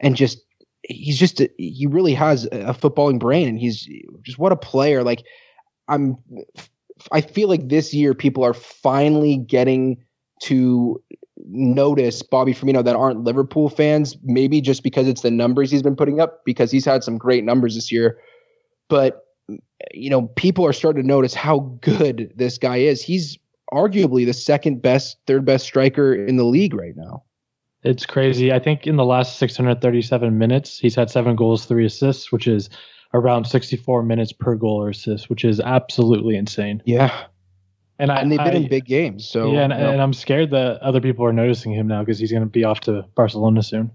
[0.00, 0.40] and just
[0.82, 3.88] he's just a, he really has a footballing brain, and he's
[4.22, 5.02] just what a player.
[5.04, 5.24] Like
[5.88, 6.16] I'm,
[7.12, 10.04] I feel like this year people are finally getting
[10.42, 11.00] to
[11.46, 15.96] notice Bobby Firmino that aren't Liverpool fans, maybe just because it's the numbers he's been
[15.96, 18.18] putting up, because he's had some great numbers this year.
[18.88, 19.24] But,
[19.92, 23.02] you know, people are starting to notice how good this guy is.
[23.02, 23.38] He's
[23.72, 27.24] arguably the second best, third best striker in the league right now.
[27.82, 28.52] It's crazy.
[28.52, 32.68] I think in the last 637 minutes, he's had seven goals, three assists, which is
[33.14, 36.82] around 64 minutes per goal or assist, which is absolutely insane.
[36.84, 37.24] Yeah.
[38.00, 39.28] And, I, and they've been I, in big games.
[39.28, 39.90] So yeah, and, you know.
[39.90, 42.64] and I'm scared that other people are noticing him now because he's going to be
[42.64, 43.90] off to Barcelona soon.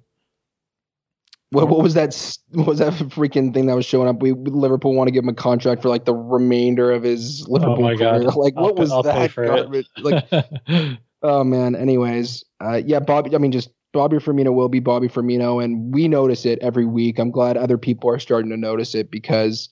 [1.49, 2.37] What, what was that?
[2.51, 4.21] What was that freaking thing that was showing up?
[4.21, 7.79] We Liverpool want to give him a contract for like the remainder of his Liverpool
[7.79, 8.17] Oh my God.
[8.19, 8.29] career.
[8.29, 9.87] Like, I'll what was I'll that?
[9.97, 11.75] Like, oh man.
[11.75, 13.33] Anyways, uh, yeah, Bobby.
[13.33, 17.17] I mean, just Bobby Firmino will be Bobby Firmino, and we notice it every week.
[17.17, 19.69] I'm glad other people are starting to notice it because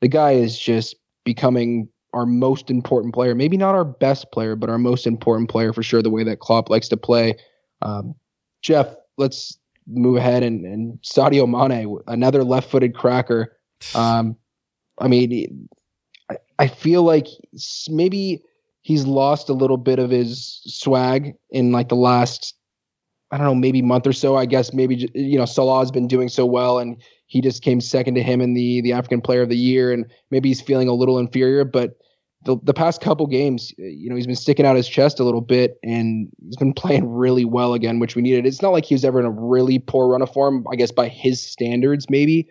[0.00, 3.34] the guy is just becoming our most important player.
[3.34, 6.02] Maybe not our best player, but our most important player for sure.
[6.02, 7.36] The way that Klopp likes to play.
[7.82, 8.14] Um,
[8.62, 13.56] Jeff, let's move ahead and, and Sadio Mane, another left-footed cracker.
[13.94, 14.36] Um,
[15.00, 15.68] I mean,
[16.30, 17.26] I, I feel like
[17.88, 18.42] maybe
[18.82, 22.54] he's lost a little bit of his swag in like the last,
[23.30, 24.36] I don't know, maybe month or so.
[24.36, 28.14] I guess maybe you know Salah's been doing so well, and he just came second
[28.14, 30.94] to him in the the African Player of the Year, and maybe he's feeling a
[30.94, 31.98] little inferior, but.
[32.44, 35.40] The, the past couple games, you know, he's been sticking out his chest a little
[35.40, 38.46] bit, and he's been playing really well again, which we needed.
[38.46, 40.92] It's not like he was ever in a really poor run of form, I guess
[40.92, 42.48] by his standards, maybe,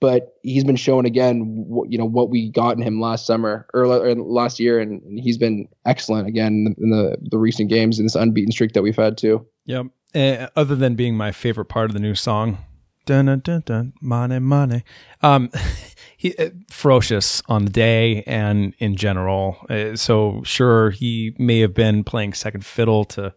[0.00, 3.84] but he's been showing again, you know, what we got in him last summer or,
[3.84, 7.98] er, or last year, and, and he's been excellent again in the the recent games
[7.98, 9.46] in this unbeaten streak that we've had too.
[9.66, 9.86] Yep.
[10.14, 12.58] Uh, other than being my favorite part of the new song,
[13.06, 14.84] dun dun dun dun, money money.
[15.22, 15.50] Um,
[16.16, 19.64] he uh, ferocious on the day and in general.
[19.68, 23.34] Uh, so sure, he may have been playing second fiddle to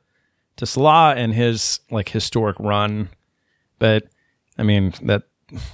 [0.58, 3.10] to Salah and his like historic run,
[3.80, 4.08] but
[4.58, 5.24] I mean that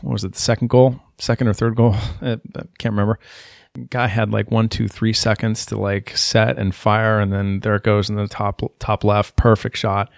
[0.04, 1.96] was it the second goal, second or third goal?
[2.22, 3.20] I, I can't remember.
[3.90, 7.76] Guy had like one, two, three seconds to like set and fire, and then there
[7.76, 10.10] it goes in the top top left, perfect shot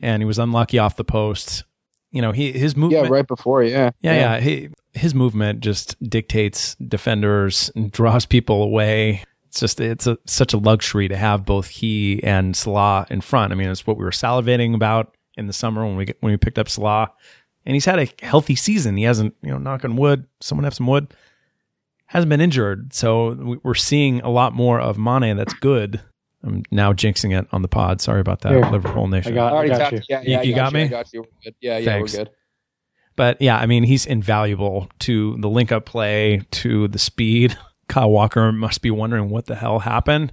[0.00, 1.64] and he was unlucky off the post.
[2.10, 3.04] You know, he his movement.
[3.04, 4.40] Yeah, right before, yeah, Yeah, yeah.
[4.40, 9.22] He, his movement just dictates defenders and draws people away.
[9.46, 13.52] It's just it's a, such a luxury to have both he and Salah in front.
[13.52, 16.36] I mean, it's what we were salivating about in the summer when we when we
[16.36, 17.12] picked up Salah,
[17.64, 18.96] and he's had a healthy season.
[18.96, 20.26] He hasn't, you know, knock on wood.
[20.40, 21.14] Someone have some wood.
[22.06, 25.36] Hasn't been injured, so we- we're seeing a lot more of Mane.
[25.36, 26.00] That's good.
[26.42, 28.00] I'm now jinxing it on the pod.
[28.00, 28.64] Sorry about that, Here.
[28.64, 29.32] Liverpool Nation.
[29.32, 29.98] I got, I I already got you.
[29.98, 30.04] you.
[30.08, 30.82] Yeah, You- you got me?
[30.84, 31.20] I got you.
[31.20, 31.54] We're good.
[31.60, 32.12] Yeah, yeah, Thanks.
[32.14, 32.30] we're good.
[33.16, 37.58] But yeah, I mean, he's invaluable to the link up play, to the speed.
[37.88, 40.32] Kyle Walker must be wondering what the hell happened.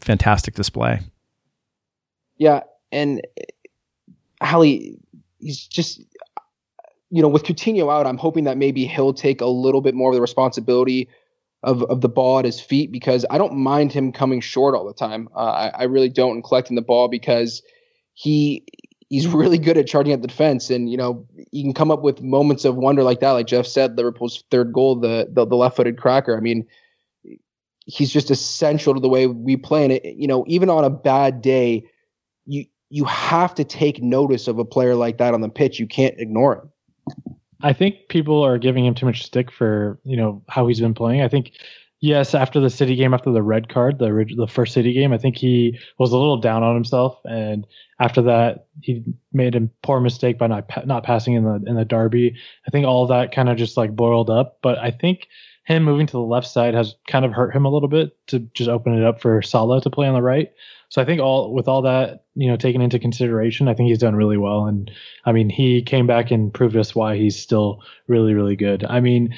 [0.00, 1.00] Fantastic display.
[2.36, 2.60] Yeah,
[2.92, 4.98] and uh, Hallie,
[5.38, 6.00] he's just,
[7.10, 10.10] you know, with Coutinho out, I'm hoping that maybe he'll take a little bit more
[10.10, 11.08] of the responsibility
[11.64, 14.86] of, of the ball at his feet because I don't mind him coming short all
[14.86, 15.28] the time.
[15.34, 17.62] Uh, I, I really don't in collecting the ball because
[18.12, 18.64] he
[19.08, 22.02] he's really good at charging at the defense, and you know you can come up
[22.02, 23.32] with moments of wonder like that.
[23.32, 26.36] Like Jeff said, Liverpool's third goal, the the, the left-footed cracker.
[26.36, 26.66] I mean,
[27.86, 29.84] he's just essential to the way we play.
[29.84, 31.84] And it, you know, even on a bad day,
[32.46, 35.80] you you have to take notice of a player like that on the pitch.
[35.80, 36.70] You can't ignore him.
[37.64, 40.94] I think people are giving him too much stick for you know how he's been
[40.94, 41.22] playing.
[41.22, 41.52] I think
[42.00, 45.18] yes, after the City game, after the red card, the the first City game, I
[45.18, 47.66] think he was a little down on himself, and
[47.98, 51.86] after that, he made a poor mistake by not not passing in the in the
[51.86, 52.36] derby.
[52.68, 54.58] I think all that kind of just like boiled up.
[54.62, 55.28] But I think
[55.64, 58.40] him moving to the left side has kind of hurt him a little bit to
[58.52, 60.52] just open it up for Salah to play on the right.
[60.94, 63.98] So I think all with all that you know taken into consideration, I think he's
[63.98, 64.66] done really well.
[64.66, 64.88] And
[65.24, 68.84] I mean, he came back and proved us why he's still really really good.
[68.84, 69.36] I mean,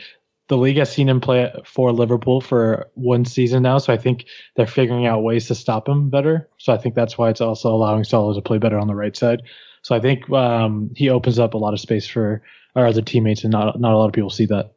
[0.49, 4.27] the league has seen him play for Liverpool for one season now, so I think
[4.55, 6.47] they're figuring out ways to stop him better.
[6.59, 9.17] So I think that's why it's also allowing Salah to play better on the right
[9.17, 9.41] side.
[9.81, 12.43] So I think um, he opens up a lot of space for
[12.75, 14.75] our other teammates, and not not a lot of people see that.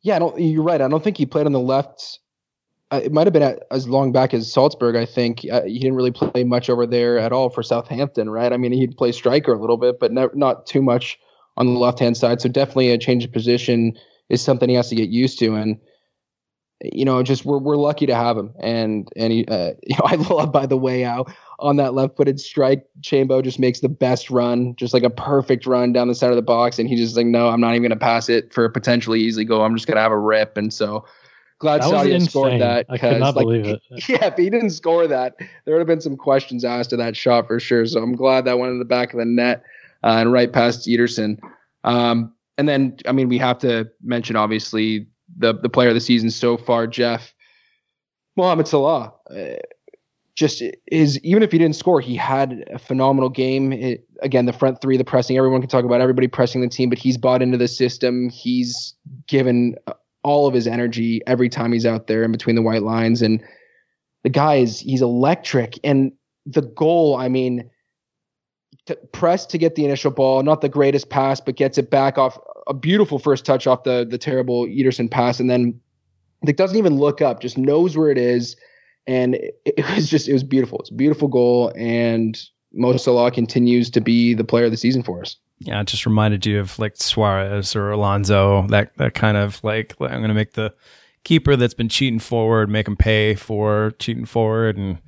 [0.00, 0.40] Yeah, I don't.
[0.40, 0.80] You're right.
[0.80, 2.20] I don't think he played on the left.
[2.92, 4.94] Uh, it might have been at, as long back as Salzburg.
[4.94, 8.52] I think uh, he didn't really play much over there at all for Southampton, right?
[8.52, 11.18] I mean, he'd play striker a little bit, but never, not too much
[11.56, 12.40] on the left hand side.
[12.40, 15.54] So definitely a change of position is something he has to get used to.
[15.54, 15.80] And
[16.82, 18.52] you know, just we're we're lucky to have him.
[18.60, 21.26] And and he, uh, you know, I love by the way how
[21.58, 22.84] on that left-footed strike.
[23.00, 26.36] Chambo just makes the best run, just like a perfect run down the side of
[26.36, 28.70] the box, and he just like, no, I'm not even to pass it for a
[28.70, 29.62] potentially easy goal.
[29.62, 31.04] I'm just to have a rip, and so
[31.58, 32.86] glad Sadio scored that.
[32.88, 33.82] I could not like, believe it.
[34.08, 37.16] Yeah, if he didn't score that, there would have been some questions asked to that
[37.16, 37.86] shot for sure.
[37.86, 39.62] So I'm glad that went in the back of the net
[40.04, 41.38] uh, and right past Ederson.
[41.84, 45.06] Um, and then, I mean, we have to mention obviously
[45.38, 47.34] the the player of the season so far, Jeff
[48.36, 49.12] Mohamed Salah.
[49.30, 49.56] Uh,
[50.34, 53.72] just is even if he didn't score, he had a phenomenal game.
[53.72, 55.36] It, again, the front three, the pressing.
[55.36, 58.28] Everyone can talk about everybody pressing the team, but he's bought into the system.
[58.28, 58.94] He's
[59.26, 59.76] given
[60.26, 63.40] all of his energy every time he's out there in between the white lines, and
[64.24, 65.78] the guy is he's electric.
[65.84, 66.10] And
[66.44, 67.70] the goal, I mean,
[68.86, 72.18] to press to get the initial ball, not the greatest pass, but gets it back
[72.18, 72.36] off
[72.66, 75.80] a beautiful first touch off the the terrible Ederson pass, and then
[76.44, 78.56] like doesn't even look up, just knows where it is,
[79.06, 80.80] and it, it was just it was beautiful.
[80.80, 82.36] It's a beautiful goal, and
[82.72, 85.36] Mo Salah continues to be the player of the season for us.
[85.58, 89.94] Yeah, it just reminded you of like Suarez or Alonso, that that kind of like
[90.00, 90.74] I'm going to make the
[91.24, 94.98] keeper that's been cheating forward, make him pay for cheating forward, and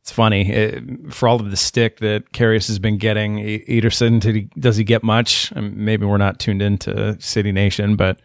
[0.00, 3.38] it's funny it, for all of the stick that Karius has been getting.
[3.38, 5.50] Ederson, did he, does he get much?
[5.52, 8.20] And maybe we're not tuned into City Nation, but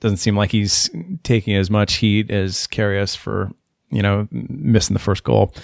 [0.00, 0.90] doesn't seem like he's
[1.22, 3.50] taking as much heat as Karius for
[3.90, 5.54] you know missing the first goal.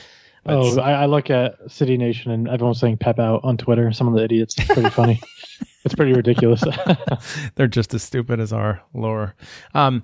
[0.44, 3.92] That's- Oh, I, I look at City Nation and everyone's saying Pep out on Twitter.
[3.92, 4.54] Some of the idiots.
[4.58, 5.20] It's pretty funny.
[5.84, 6.62] it's pretty ridiculous.
[7.54, 9.34] they're just as stupid as our lore.
[9.74, 10.02] Um,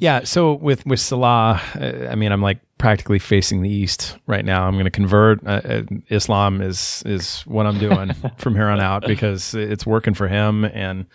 [0.00, 0.24] yeah.
[0.24, 4.66] So with with Salah, uh, I mean, I'm like practically facing the east right now.
[4.66, 5.44] I'm going to convert.
[5.46, 10.14] Uh, uh, Islam is is what I'm doing from here on out because it's working
[10.14, 10.64] for him.
[10.64, 11.06] And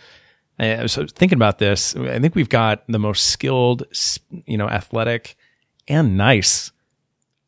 [0.59, 1.95] I was thinking about this.
[1.95, 3.83] I think we've got the most skilled,
[4.45, 5.35] you know, athletic
[5.87, 6.71] and nice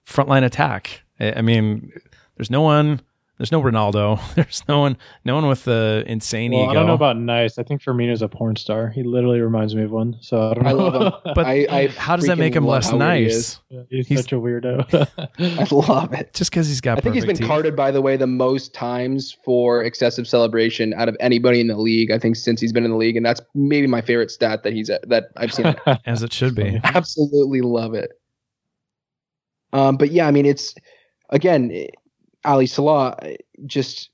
[0.05, 1.01] frontline attack.
[1.19, 1.91] I I mean,
[2.38, 3.01] there's no one.
[3.39, 4.19] There's no Ronaldo.
[4.36, 4.97] There's no one.
[5.23, 6.71] No one with the insane well, ego.
[6.71, 7.58] I don't know about nice.
[7.58, 8.89] I think Firmino's a porn star.
[8.89, 10.17] He literally reminds me of one.
[10.19, 10.69] So I don't know.
[10.69, 11.13] I love him.
[11.36, 13.62] But I, I how does that make him less how weird he nice?
[13.69, 15.08] Yeah, he's, He's- such a weirdo.
[15.39, 16.34] I love it.
[16.34, 17.47] Just because he's got I think he's been teeth.
[17.47, 21.77] carded, by the way, the most times for excessive celebration out of anybody in the
[21.77, 22.12] league.
[22.12, 24.73] I think since he's been in the league, and that's maybe my favorite stat that
[24.73, 25.77] he's that I've seen.
[26.05, 26.82] as it should be.
[26.84, 28.12] Absolutely love it.
[29.71, 30.75] Um, but yeah, I mean, it's
[31.29, 31.87] again,
[32.45, 33.17] Ali Salah,
[33.65, 34.09] just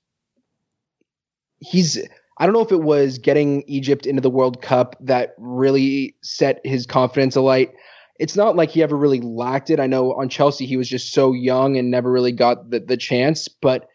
[1.59, 1.99] he's.
[2.37, 6.59] I don't know if it was getting Egypt into the World Cup that really set
[6.65, 7.73] his confidence alight.
[8.19, 9.79] It's not like he ever really lacked it.
[9.79, 12.97] I know on Chelsea he was just so young and never really got the, the
[12.97, 13.87] chance, but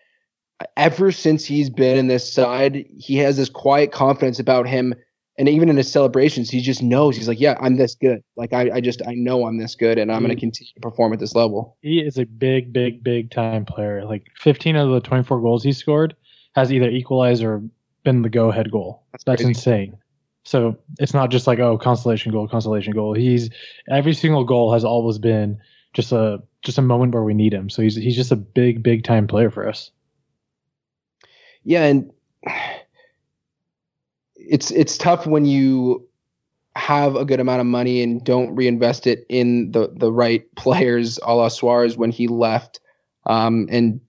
[0.76, 4.94] ever since he's been in this side, he has this quiet confidence about him
[5.38, 8.22] and even in his celebrations, he just knows he's like, yeah, I'm this good.
[8.36, 10.40] Like I, I just I know I'm this good, and I'm going to mm.
[10.40, 11.76] continue to perform at this level.
[11.80, 14.04] he is a big, big, big time player.
[14.04, 16.14] Like 15 of the 24 goals he scored
[16.54, 17.62] has either equalized or
[18.04, 19.04] been the go ahead goal.
[19.12, 19.96] That's That's, insane.
[20.44, 23.14] So it's not just like oh consolation goal, consolation goal.
[23.14, 23.50] He's
[23.90, 25.58] every single goal has always been
[25.92, 27.70] just a just a moment where we need him.
[27.70, 29.90] So he's he's just a big, big time player for us.
[31.62, 32.10] Yeah, and
[34.50, 36.06] it's it's tough when you
[36.74, 41.18] have a good amount of money and don't reinvest it in the the right players,
[41.22, 42.80] a la Suarez when he left,
[43.26, 44.00] um, and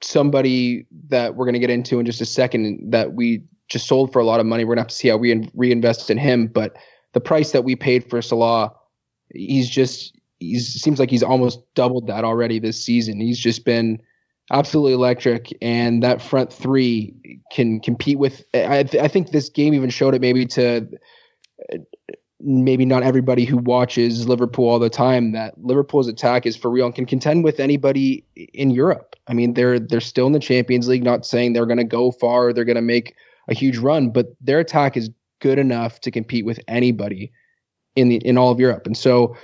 [0.00, 4.12] somebody that we're going to get into in just a second that we just sold
[4.12, 4.64] for a lot of money.
[4.64, 6.76] We're going to have to see how we in- reinvest in him, but
[7.12, 8.72] the price that we paid for Salah,
[9.34, 13.20] he's just he's seems like he's almost doubled that already this season.
[13.20, 14.00] He's just been
[14.50, 18.44] absolutely electric, and that front three can compete with.
[18.54, 20.88] I, th- I think this game even showed it maybe to
[22.40, 26.86] maybe not everybody who watches Liverpool all the time that Liverpool's attack is for real
[26.86, 29.16] and can contend with anybody in Europe.
[29.26, 31.04] I mean, they're they're still in the Champions League.
[31.04, 33.14] Not saying they're going to go far, they're going to make
[33.48, 37.32] a huge run, but their attack is good enough to compete with anybody
[37.96, 38.86] in the in all of Europe.
[38.86, 39.36] And so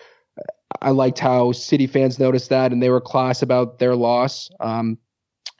[0.82, 4.50] I liked how City fans noticed that and they were class about their loss.
[4.60, 4.98] Um,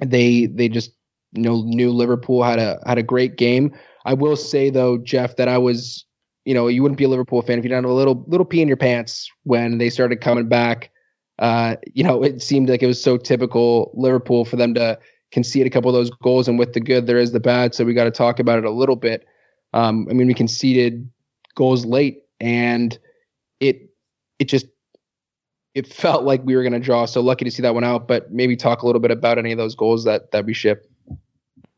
[0.01, 0.93] they they just
[1.33, 3.75] you know knew Liverpool had a had a great game.
[4.05, 6.05] I will say though, Jeff, that I was
[6.45, 8.45] you know you wouldn't be a Liverpool fan if you didn't have a little little
[8.45, 10.91] pee in your pants when they started coming back.
[11.39, 14.99] Uh, you know, it seemed like it was so typical Liverpool for them to
[15.33, 17.75] concede a couple of those goals, and with the good there is the bad.
[17.75, 19.27] So we got to talk about it a little bit.
[19.73, 21.09] Um, I mean, we conceded
[21.57, 22.97] goals late, and
[23.61, 23.91] it
[24.39, 24.67] it just
[25.75, 27.05] it felt like we were going to draw.
[27.05, 28.09] So lucky to see that one out.
[28.09, 30.89] But maybe talk a little bit about any of those goals that that we shipped.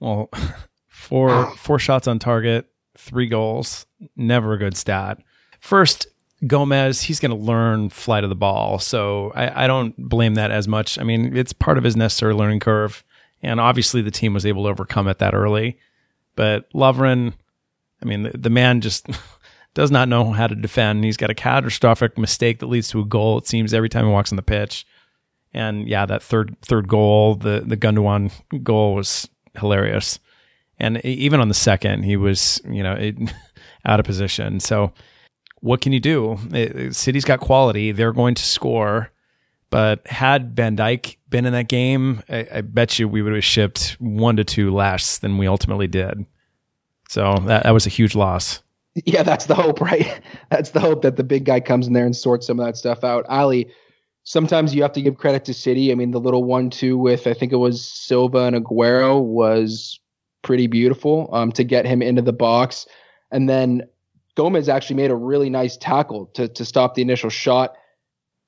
[0.01, 0.30] Well,
[0.88, 2.66] four four shots on target,
[2.97, 3.86] three goals,
[4.16, 5.18] never a good stat.
[5.61, 6.07] First,
[6.47, 8.78] Gomez, he's going to learn flight of the ball.
[8.78, 10.99] So I, I, don't blame that as much.
[10.99, 13.03] I mean, it's part of his necessary learning curve.
[13.42, 15.78] And obviously the team was able to overcome it that early.
[16.34, 17.32] But Lovren,
[18.03, 19.07] I mean, the, the man just
[19.77, 21.05] does not know how to defend.
[21.05, 24.11] He's got a catastrophic mistake that leads to a goal, it seems, every time he
[24.11, 24.87] walks on the pitch.
[25.53, 28.33] And yeah, that third third goal, the the Gundogan
[28.64, 30.18] goal was hilarious.
[30.79, 33.16] And even on the second, he was, you know, it,
[33.85, 34.61] out of position.
[34.61, 34.93] So
[35.61, 36.39] what can you do?
[36.53, 37.93] It, City's got quality.
[37.93, 39.12] They're going to score.
[39.68, 43.45] But had Van Dijk been in that game, I, I, bet you we would have
[43.45, 46.24] shipped one to two less than we ultimately did.
[47.09, 48.62] So that, that was a huge loss.
[49.05, 50.20] Yeah, that's the hope, right?
[50.51, 52.76] That's the hope that the big guy comes in there and sorts some of that
[52.76, 53.26] stuff out.
[53.28, 53.70] Ali,
[54.24, 55.92] sometimes you have to give credit to City.
[55.92, 60.01] I mean, the little one-two with I think it was Silva and Aguero was
[60.42, 62.86] pretty beautiful um, to get him into the box,
[63.30, 63.82] and then
[64.34, 67.76] Gomez actually made a really nice tackle to to stop the initial shot.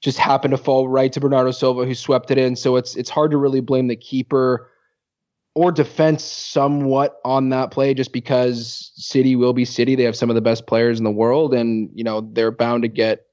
[0.00, 2.56] Just happened to fall right to Bernardo Silva, who swept it in.
[2.56, 4.70] So it's it's hard to really blame the keeper
[5.58, 9.96] or defense somewhat on that play, just because City will be City.
[9.96, 12.84] They have some of the best players in the world, and you know they're bound
[12.84, 13.26] to get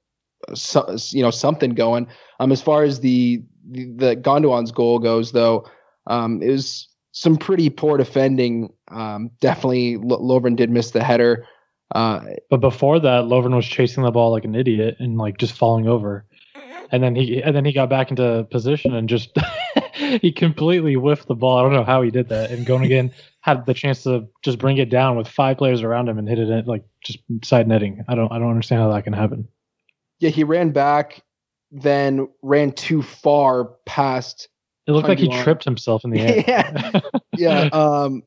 [0.56, 2.08] so, you know something going.
[2.40, 5.70] Um, as far as the the, the Gundogan's goal goes, though,
[6.08, 8.74] um, it was some pretty poor defending.
[8.90, 11.46] Um, definitely, L- Lovren did miss the header.
[11.94, 15.54] Uh, but before that, Lovren was chasing the ball like an idiot and like just
[15.54, 16.26] falling over,
[16.92, 19.36] and then he and then he got back into position and just
[19.94, 21.58] he completely whiffed the ball.
[21.58, 22.52] I don't know how he did that.
[22.52, 23.12] And Gundogan
[23.42, 26.40] had the chance to just bring it down with five players around him and hit
[26.40, 28.04] it in, like just side netting.
[28.08, 29.48] I don't I don't understand how that can happen.
[30.20, 31.22] Yeah, he ran back,
[31.72, 34.48] then ran too far past.
[34.88, 36.44] It looked like he tripped himself in the air.
[36.48, 37.02] yeah,
[37.38, 37.70] yeah.
[37.74, 38.24] Um,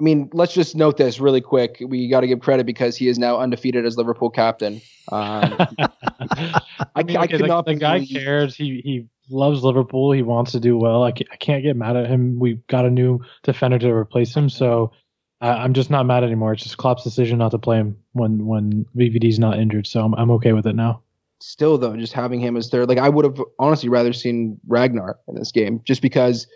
[0.00, 1.82] I mean, let's just note this really quick.
[1.84, 4.80] We got to give credit because he is now undefeated as Liverpool captain.
[5.10, 6.60] Um, I,
[6.94, 8.54] I, mean, I okay, the, the guy cares.
[8.54, 10.12] He he loves Liverpool.
[10.12, 11.02] He wants to do well.
[11.02, 12.38] I can't, I can't get mad at him.
[12.38, 14.92] We got a new defender to replace him, so
[15.40, 16.52] uh, I'm just not mad anymore.
[16.52, 19.88] It's just Klopp's decision not to play him when when VVD's not injured.
[19.88, 21.02] So I'm I'm okay with it now.
[21.40, 25.18] Still though, just having him as third, like I would have honestly rather seen Ragnar
[25.26, 26.46] in this game, just because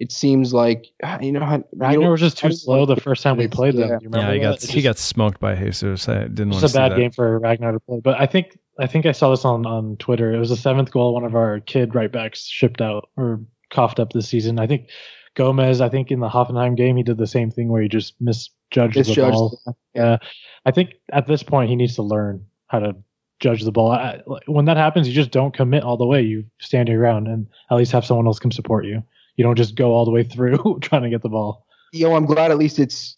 [0.00, 0.86] it seems like
[1.20, 4.00] you know Ragnar was just too slow the first time we played them.
[4.12, 6.08] Yeah, he got he got smoked by Jesus.
[6.08, 6.54] I didn't.
[6.54, 9.30] It's a bad game for Ragnar to play, but I think I think I saw
[9.30, 10.32] this on on Twitter.
[10.34, 13.40] It was the seventh goal one of our kid right backs shipped out or
[13.70, 14.58] coughed up this season.
[14.58, 14.88] I think
[15.36, 18.14] Gomez, I think in the Hoffenheim game, he did the same thing where he just
[18.20, 19.60] misjudged, misjudged the ball.
[19.94, 20.16] Yeah,
[20.64, 22.96] I think at this point he needs to learn how to
[23.38, 23.92] judge the ball.
[23.92, 26.22] I, when that happens, you just don't commit all the way.
[26.22, 29.02] You stand your ground and at least have someone else come support you.
[29.40, 31.64] You don't just go all the way through trying to get the ball.
[31.94, 33.16] You know, I'm glad at least it's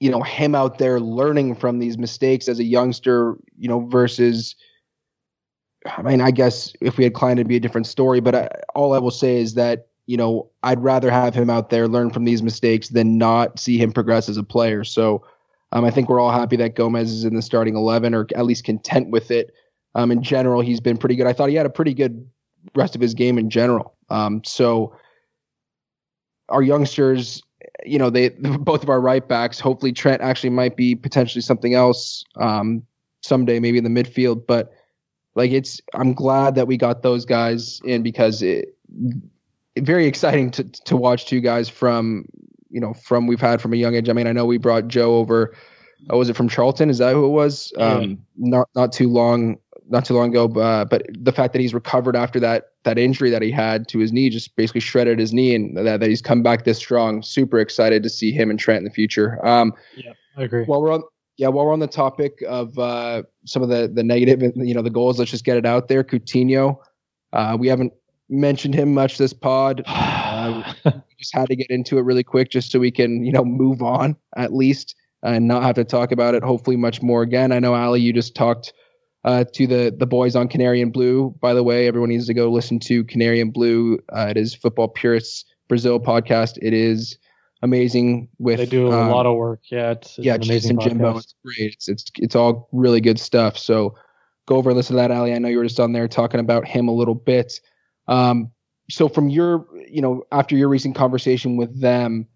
[0.00, 3.36] you know him out there learning from these mistakes as a youngster.
[3.58, 4.56] You know, versus.
[5.84, 8.20] I mean, I guess if we had Klein, it'd be a different story.
[8.20, 11.68] But I, all I will say is that you know, I'd rather have him out
[11.68, 14.84] there learn from these mistakes than not see him progress as a player.
[14.84, 15.22] So
[15.72, 18.46] um, I think we're all happy that Gomez is in the starting 11 or at
[18.46, 19.52] least content with it.
[19.94, 21.26] Um, in general, he's been pretty good.
[21.26, 22.26] I thought he had a pretty good
[22.74, 23.98] rest of his game in general.
[24.08, 24.96] Um, so
[26.48, 27.42] our youngsters,
[27.84, 29.60] you know, they both of our right backs.
[29.60, 32.82] Hopefully, Trent actually might be potentially something else um,
[33.22, 34.46] someday, maybe in the midfield.
[34.46, 34.72] But
[35.34, 38.76] like, it's I'm glad that we got those guys in because it,
[39.78, 42.26] very exciting to to watch two guys from
[42.70, 44.08] you know from we've had from a young age.
[44.08, 45.54] I mean, I know we brought Joe over.
[46.12, 46.90] Uh, was it from Charlton?
[46.90, 47.72] Is that who it was?
[47.76, 47.94] Yeah.
[47.94, 50.44] Um, not not too long not too long ago.
[50.60, 53.98] Uh, but the fact that he's recovered after that that injury that he had to
[53.98, 57.22] his knee, just basically shredded his knee, and that, that he's come back this strong.
[57.22, 59.44] Super excited to see him and Trent in the future.
[59.46, 60.64] Um, yeah, I agree.
[60.64, 61.02] While we're on
[61.36, 64.82] yeah, while we're on the topic of uh, some of the the negative, you know,
[64.82, 66.02] the goals, let's just get it out there.
[66.02, 66.78] Coutinho,
[67.32, 67.92] uh, we haven't
[68.30, 69.82] mentioned him much this pod.
[70.38, 73.32] Uh, we just had to get into it really quick just so we can, you
[73.32, 77.22] know, move on at least and not have to talk about it hopefully much more
[77.22, 77.50] again.
[77.50, 78.72] I know Ali, you just talked
[79.28, 81.34] uh, to the the boys on Canary and Blue.
[81.40, 83.98] By the way, everyone needs to go listen to Canary and Blue.
[84.10, 86.56] Uh, it is Football Purists Brazil podcast.
[86.62, 87.18] It is
[87.60, 88.28] amazing.
[88.38, 89.60] With they do a um, lot of work.
[89.70, 91.18] Yeah, it's, it's yeah, Jason Jimbo.
[91.18, 91.74] It's great.
[91.74, 93.58] It's, it's it's all really good stuff.
[93.58, 93.94] So
[94.46, 95.34] go over and listen to that, Ali.
[95.34, 97.60] I know you were just on there talking about him a little bit.
[98.06, 98.50] Um,
[98.90, 102.26] so from your, you know, after your recent conversation with them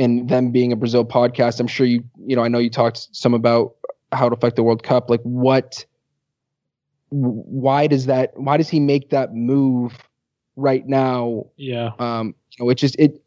[0.00, 3.08] and them being a Brazil podcast, I'm sure you, you know, I know you talked
[3.12, 3.76] some about
[4.10, 5.08] how to affect the World Cup.
[5.08, 5.86] Like what,
[7.10, 10.08] why does that, why does he make that move
[10.56, 11.46] right now?
[11.56, 11.90] Yeah.
[11.98, 13.22] Um, you know, just, it,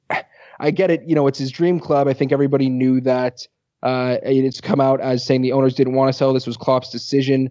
[0.60, 1.04] I get it.
[1.08, 2.08] You know, it's his dream club.
[2.08, 3.48] I think everybody knew that.
[3.84, 6.34] Uh, it's come out as saying the owners didn't want to sell.
[6.34, 7.50] This was Klopp's decision.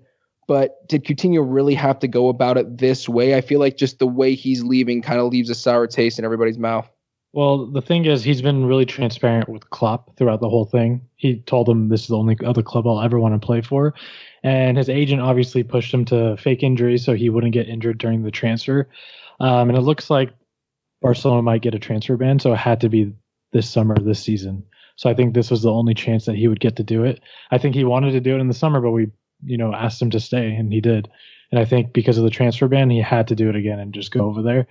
[0.51, 3.37] but did Coutinho really have to go about it this way?
[3.37, 6.25] I feel like just the way he's leaving kind of leaves a sour taste in
[6.25, 6.91] everybody's mouth.
[7.33, 11.03] Well, the thing is, he's been really transparent with Klopp throughout the whole thing.
[11.15, 13.95] He told him this is the only other club I'll ever want to play for,
[14.43, 18.23] and his agent obviously pushed him to fake injuries so he wouldn't get injured during
[18.23, 18.89] the transfer.
[19.39, 20.31] Um, and it looks like
[21.03, 23.13] Barcelona might get a transfer ban, so it had to be
[23.53, 24.65] this summer, this season.
[24.97, 27.21] So I think this was the only chance that he would get to do it.
[27.51, 29.09] I think he wanted to do it in the summer, but we,
[29.45, 31.09] you know, asked him to stay, and he did.
[31.53, 33.95] And I think because of the transfer ban, he had to do it again and
[33.95, 34.67] just go over there.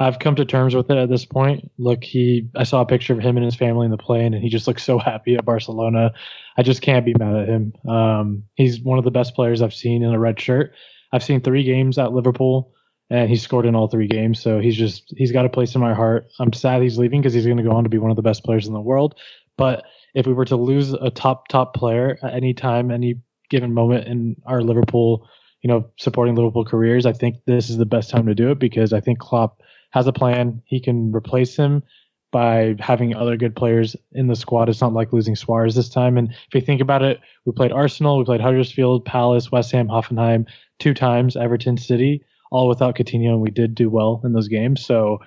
[0.00, 1.70] I've come to terms with it at this point.
[1.76, 4.42] Look, he I saw a picture of him and his family in the plane, and
[4.42, 6.12] he just looks so happy at Barcelona.
[6.56, 7.72] I just can't be mad at him.
[7.88, 10.72] Um, he's one of the best players I've seen in a red shirt.
[11.12, 12.72] I've seen three games at Liverpool,
[13.10, 14.40] and he's scored in all three games.
[14.40, 16.28] So he's just he's got a place in my heart.
[16.38, 18.22] I'm sad he's leaving because he's going to go on to be one of the
[18.22, 19.16] best players in the world.
[19.56, 19.84] But
[20.14, 23.16] if we were to lose a top top player at any time, any
[23.50, 25.28] given moment in our Liverpool,
[25.62, 28.60] you know, supporting Liverpool careers, I think this is the best time to do it
[28.60, 29.60] because I think Klopp
[29.90, 30.62] has a plan.
[30.66, 31.82] He can replace him
[32.30, 34.68] by having other good players in the squad.
[34.68, 36.18] It's not like losing Suarez this time.
[36.18, 39.88] And if you think about it, we played Arsenal, we played Huddersfield, Palace, West Ham,
[39.88, 40.46] Hoffenheim
[40.78, 44.84] two times, Everton City, all without Coutinho, and we did do well in those games.
[44.84, 45.20] So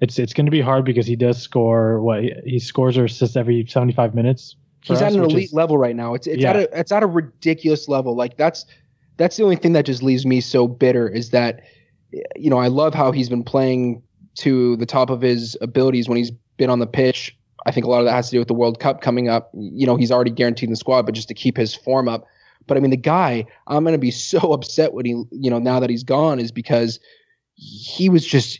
[0.00, 3.36] it's it's going to be hard because he does score what he scores or assists
[3.36, 4.56] every 75 minutes.
[4.82, 6.14] He's us, at an elite is, level right now.
[6.14, 6.50] It's it's yeah.
[6.50, 8.16] at a it's at a ridiculous level.
[8.16, 8.66] Like that's
[9.18, 11.62] that's the only thing that just leaves me so bitter is that
[12.36, 14.02] you know, I love how he's been playing
[14.36, 17.36] to the top of his abilities when he's been on the pitch.
[17.66, 19.50] I think a lot of that has to do with the World Cup coming up.
[19.54, 22.26] You know, he's already guaranteed in the squad, but just to keep his form up.
[22.66, 25.58] But I mean, the guy, I'm going to be so upset when he, you know,
[25.58, 27.00] now that he's gone is because
[27.60, 28.58] he was just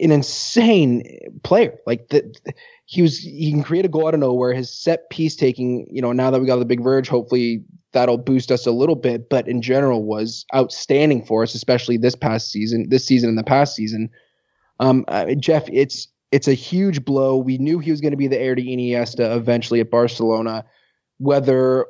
[0.00, 1.04] an insane
[1.44, 1.78] player.
[1.86, 2.34] Like the,
[2.84, 4.52] he was, he can create a goal out of nowhere.
[4.52, 7.62] His set piece taking, you know, now that we got the big Virg, hopefully
[7.92, 12.16] that'll boost us a little bit, but in general was outstanding for us, especially this
[12.16, 14.10] past season, this season and the past season.
[14.80, 17.36] Um, uh, Jeff, it's it's a huge blow.
[17.36, 20.64] We knew he was going to be the heir to Iniesta eventually at Barcelona.
[21.18, 21.86] Whether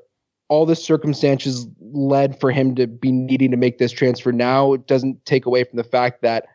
[0.49, 4.86] all the circumstances led for him to be needing to make this transfer now, it
[4.86, 6.47] doesn't take away from the fact that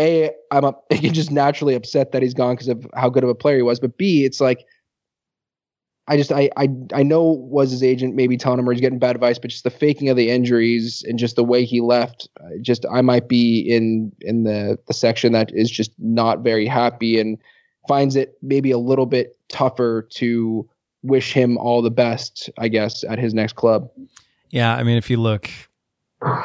[0.00, 3.56] a I'm just naturally upset that he's gone because of how good of a player
[3.56, 3.80] he was.
[3.80, 4.66] But B, it's like
[6.08, 8.98] I just I I I know was his agent maybe telling him or he's getting
[8.98, 12.28] bad advice, but just the faking of the injuries and just the way he left,
[12.40, 16.66] uh, just I might be in in the the section that is just not very
[16.66, 17.38] happy and
[17.88, 20.68] finds it maybe a little bit tougher to
[21.02, 23.90] wish him all the best, I guess, at his next club.
[24.50, 25.50] Yeah, I mean, if you look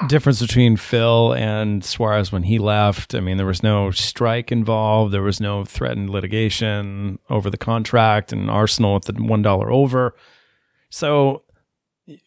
[0.08, 3.14] difference between Phil and Suarez when he left.
[3.14, 5.14] I mean, there was no strike involved.
[5.14, 10.16] There was no threatened litigation over the contract and Arsenal with the one dollar over.
[10.90, 11.44] So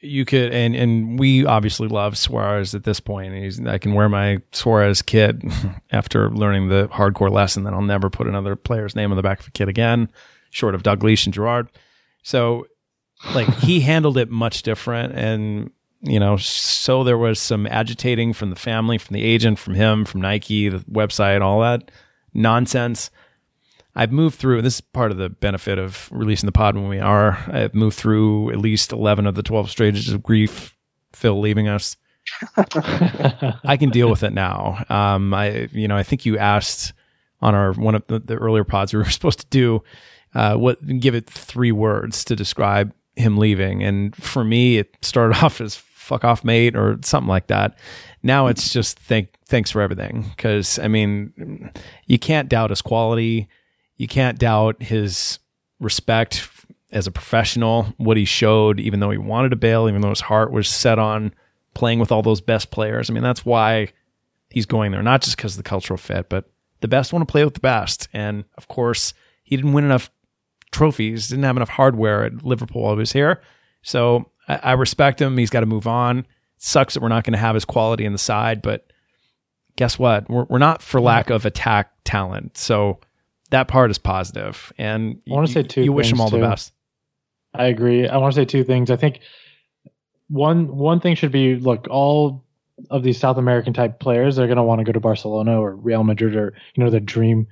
[0.00, 3.34] you could and and we obviously love Suarez at this point.
[3.34, 5.36] He's, I can wear my Suarez kit
[5.90, 9.40] after learning the hardcore lesson that I'll never put another player's name on the back
[9.40, 10.10] of a kit again,
[10.50, 11.68] short of Dalglish and Gerrard.
[12.22, 12.66] So
[13.34, 15.70] like he handled it much different and
[16.02, 20.06] you know, so there was some agitating from the family, from the agent, from him,
[20.06, 21.90] from Nike, the website, all that
[22.32, 23.10] nonsense.
[23.94, 27.00] I've moved through, this is part of the benefit of releasing the pod when we
[27.00, 27.38] are.
[27.48, 30.76] I've moved through at least 11 of the 12 stages of grief,
[31.12, 31.96] Phil leaving us.
[32.56, 34.84] I can deal with it now.
[34.88, 36.92] Um, I, you know, I think you asked
[37.42, 39.82] on our, one of the, the earlier pods we were supposed to do,
[40.34, 43.82] uh, what, give it three words to describe him leaving.
[43.82, 47.78] And for me, it started off as fuck off mate or something like that.
[48.22, 51.70] Now it's just thank thanks for everything cuz I mean
[52.06, 53.48] you can't doubt his quality.
[53.96, 55.38] You can't doubt his
[55.78, 56.48] respect
[56.90, 60.22] as a professional, what he showed even though he wanted to bail, even though his
[60.22, 61.32] heart was set on
[61.74, 63.08] playing with all those best players.
[63.08, 63.92] I mean that's why
[64.50, 66.50] he's going there, not just because of the cultural fit, but
[66.80, 68.08] the best want to play with the best.
[68.12, 69.14] And of course,
[69.44, 70.10] he didn't win enough
[70.72, 73.40] trophies, didn't have enough hardware at Liverpool while he was here.
[73.82, 75.36] So I, I respect him.
[75.36, 76.18] He's got to move on.
[76.20, 76.26] It
[76.58, 78.92] sucks that we're not going to have his quality in the side, but
[79.76, 80.28] guess what?
[80.28, 82.58] We're, we're not for lack of attack talent.
[82.58, 83.00] So
[83.50, 84.72] that part is positive.
[84.78, 85.82] And I want to say two.
[85.82, 86.36] You wish him all too.
[86.36, 86.72] the best.
[87.54, 88.08] I agree.
[88.08, 88.90] I want to say two things.
[88.90, 89.20] I think
[90.28, 92.44] one one thing should be look all
[92.90, 95.74] of these South American type players they're going to want to go to Barcelona or
[95.74, 97.48] Real Madrid or you know their dream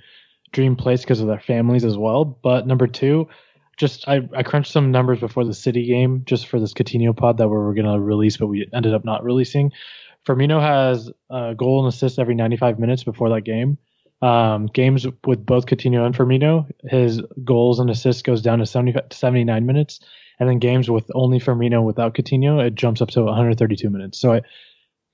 [0.53, 2.25] dream place because of their families as well.
[2.25, 3.29] But number two,
[3.77, 7.39] just I, I crunched some numbers before the City game just for this Coutinho pod
[7.39, 9.73] that we were gonna release, but we ended up not releasing.
[10.27, 13.79] Firmino has a goal and assist every 95 minutes before that game.
[14.21, 18.95] Um, games with both Coutinho and Firmino, his goals and assists goes down to 70,
[19.13, 20.01] 79 minutes,
[20.41, 24.19] and then games with only Firmino without Coutinho, it jumps up to 132 minutes.
[24.19, 24.43] So I,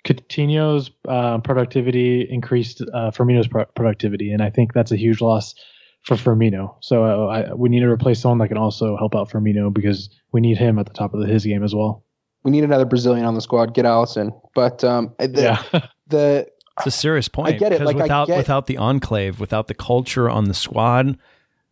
[0.05, 5.55] Coutinho's uh, productivity increased uh, Firmino's pro- productivity, and I think that's a huge loss
[6.02, 6.76] for Firmino.
[6.80, 10.11] So uh, I, we need to replace someone that can also help out Firmino because
[10.32, 12.05] we need him at the top of the, his game as well.
[12.42, 13.72] We need another Brazilian on the squad.
[13.72, 15.80] Get Alisson, But um, the, yeah.
[16.09, 16.46] the
[16.76, 17.55] it's a serious point.
[17.55, 17.80] I get it.
[17.80, 21.16] Like without get, without the enclave, without the culture on the squad,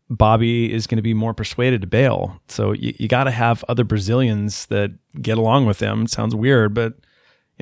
[0.09, 2.41] Bobby is going to be more persuaded to bail.
[2.49, 6.05] So you, you got to have other Brazilians that get along with him.
[6.05, 6.95] It sounds weird, but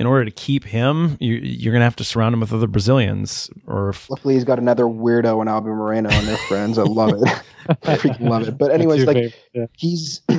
[0.00, 2.66] in order to keep him, you, you're going to have to surround him with other
[2.66, 3.50] Brazilians.
[3.66, 6.78] Or if, luckily, he's got another weirdo and Alvin Moreno and their friends.
[6.78, 7.22] I love it.
[7.68, 8.56] I freaking love it.
[8.56, 9.66] But anyways, like yeah.
[9.76, 10.22] he's.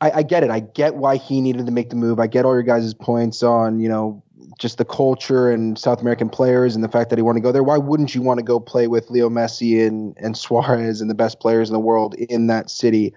[0.00, 0.50] I, I get it.
[0.50, 2.18] I get why he needed to make the move.
[2.18, 4.22] I get all your guys' points on you know
[4.58, 7.52] just the culture and South American players and the fact that he wanted to go
[7.52, 7.62] there.
[7.62, 11.14] Why wouldn't you want to go play with Leo Messi and, and Suarez and the
[11.14, 13.14] best players in the world in that city?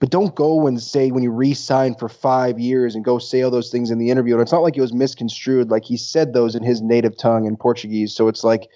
[0.00, 3.50] But don't go and say when you re-sign for five years and go say all
[3.50, 4.34] those things in the interview.
[4.34, 5.70] And it's not like it was misconstrued.
[5.70, 8.14] Like he said those in his native tongue in Portuguese.
[8.14, 8.68] So it's like,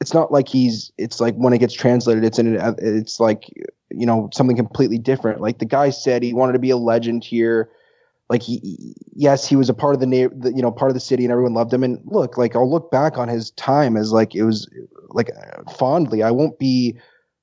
[0.00, 0.92] it's not like he's.
[0.98, 2.56] It's like when it gets translated, it's in.
[2.78, 3.50] It's like
[3.90, 5.40] you know something completely different.
[5.40, 7.68] Like the guy said, he wanted to be a legend here.
[8.28, 11.00] Like he, yes, he was a part of the, the you know part of the
[11.00, 11.82] city, and everyone loved him.
[11.82, 14.68] And look, like I'll look back on his time as like it was
[15.10, 15.30] like
[15.76, 16.22] fondly.
[16.22, 16.96] I won't be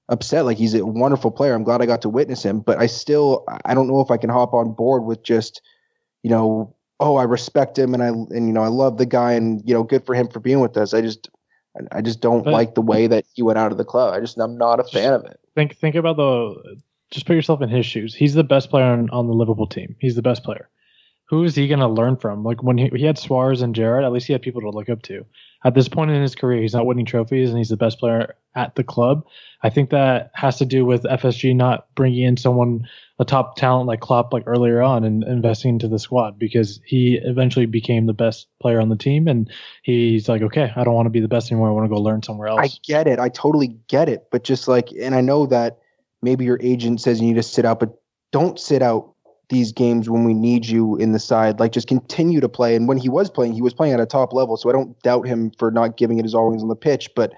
[0.10, 0.45] upset.
[0.45, 1.53] Like he's a wonderful player.
[1.53, 4.18] I'm glad I got to witness him, but I still I don't know if I
[4.18, 5.62] can hop on board with just
[6.24, 9.34] you know oh I respect him and I and you know I love the guy
[9.34, 10.93] and you know good for him for being with us.
[10.93, 11.30] I just
[11.91, 14.14] I just don't but, like the way that he went out of the club.
[14.14, 15.39] I just I'm not a fan of it.
[15.55, 16.82] Think think about the
[17.12, 18.14] just put yourself in his shoes.
[18.14, 19.95] He's the best player on, on the Liverpool team.
[19.99, 20.70] He's the best player
[21.30, 22.43] who is he going to learn from?
[22.43, 24.89] Like when he, he had Suarez and Gerrard, at least he had people to look
[24.89, 25.26] up to.
[25.66, 28.36] At this point in his career, he's not winning trophies and he's the best player
[28.55, 29.26] at the club.
[29.62, 32.88] I think that has to do with FSG not bringing in someone,
[33.20, 37.20] a top talent like Klopp, like earlier on and investing into the squad because he
[37.22, 39.28] eventually became the best player on the team.
[39.28, 39.51] And
[39.84, 41.68] he's like, okay, I don't want to be the best anymore.
[41.68, 42.62] I want to go learn somewhere else.
[42.62, 43.20] I get it.
[43.20, 44.28] I totally get it.
[44.32, 45.80] But just like, and I know that
[46.22, 48.01] maybe your agent says you need to sit out, but
[48.32, 49.14] don't sit out
[49.50, 51.60] these games when we need you in the side.
[51.60, 52.76] Like just continue to play.
[52.76, 54.58] And when he was playing, he was playing at a top level.
[54.58, 57.10] So I don't doubt him for not giving it his all on the pitch.
[57.16, 57.34] But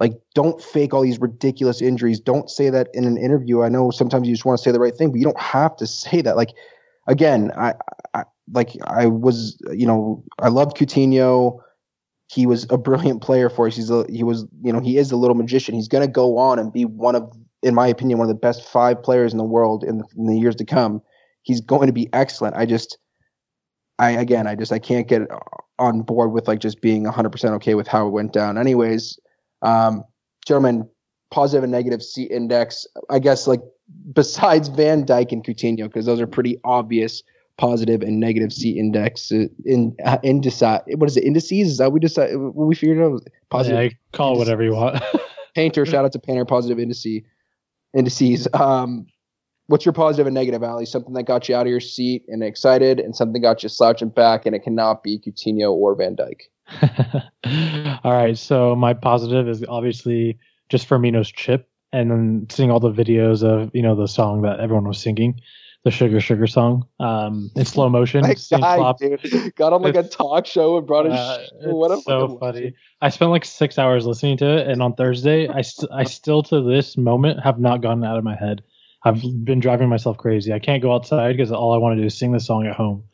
[0.00, 2.18] like, don't fake all these ridiculous injuries.
[2.18, 3.62] Don't say that in an interview.
[3.62, 5.76] I know sometimes you just want to say the right thing, but you don't have
[5.76, 6.36] to say that.
[6.36, 6.50] Like,
[7.06, 7.74] again, I,
[8.12, 11.60] I like I was, you know, I loved Coutinho.
[12.26, 13.76] He was a brilliant player for us.
[13.76, 15.74] He's a, he was, you know, he is a little magician.
[15.74, 17.32] He's going to go on and be one of,
[17.62, 20.26] in my opinion, one of the best five players in the world in the, in
[20.26, 21.00] the years to come
[21.44, 22.56] he's going to be excellent.
[22.56, 22.98] I just,
[23.98, 25.22] I again, I just I can't get
[25.78, 28.58] on board with like just being 100% okay with how it went down.
[28.58, 29.18] Anyways,
[29.62, 30.02] um,
[30.46, 30.88] gentlemen,
[31.30, 32.86] positive and negative seat index.
[33.08, 33.60] I guess like
[34.12, 37.22] besides Van Dijk and Coutinho, because those are pretty obvious
[37.56, 40.18] positive and negative seat index uh, in uh,
[40.96, 44.34] what is it indices is that we decide what we figured out positive yeah, call
[44.34, 45.00] it whatever you want
[45.54, 47.22] painter shout out to painter positive indices
[47.96, 49.06] indices um
[49.66, 50.86] what's your positive and negative, Ali?
[50.86, 54.08] Something that got you out of your seat and excited, and something got you slouching
[54.08, 56.42] back, and it cannot be Coutinho or Van Dijk.
[58.04, 60.38] all right, so my positive is obviously
[60.68, 64.60] just Firmino's chip, and then seeing all the videos of you know the song that
[64.60, 65.40] everyone was singing,
[65.84, 68.22] the Sugar Sugar song, um, in slow motion.
[68.22, 71.10] Guy, dude, got on like it's, a talk show and brought a.
[71.10, 72.72] Uh, what a so funny.
[73.02, 76.42] I spent like six hours listening to it, and on Thursday, I st- I still
[76.44, 78.62] to this moment have not gotten out of my head
[79.04, 80.52] I've been driving myself crazy.
[80.52, 82.74] I can't go outside because all I want to do is sing this song at
[82.74, 83.04] home.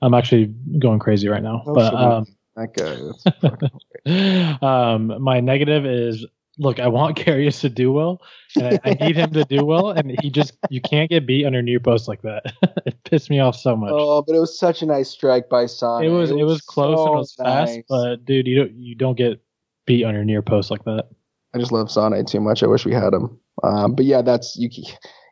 [0.00, 1.62] I'm actually going crazy right now.
[1.66, 2.26] Oh, but um,
[2.56, 4.58] that guy.
[4.94, 6.24] um, my negative is
[6.58, 6.78] look.
[6.78, 8.20] I want Karius to do well,
[8.56, 11.46] and I, I, need him to do well, and he just you can't get beat
[11.46, 12.52] under near post like that.
[12.86, 13.90] it pissed me off so much.
[13.92, 16.04] Oh, but it was such a nice strike by Sane.
[16.04, 17.68] It was it was, it was close so and it was nice.
[17.76, 19.42] fast, but dude, you don't you don't get
[19.86, 21.08] beat under near post like that.
[21.54, 22.62] I just love Sane too much.
[22.62, 23.38] I wish we had him.
[23.62, 24.68] Um, but yeah, that's you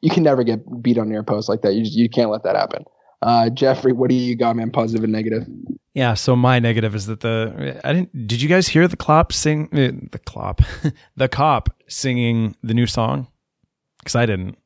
[0.03, 1.74] you can never get beat on your post like that.
[1.74, 2.84] You just, you can't let that happen.
[3.22, 4.70] Uh, Jeffrey, what do you got, man?
[4.70, 5.46] Positive and negative?
[5.94, 8.26] Yeah, so my negative is that the I didn't.
[8.26, 10.64] Did you guys hear the Kop sing uh, the Kop,
[11.16, 13.28] the Kop singing the new song?
[14.00, 14.59] Because I didn't.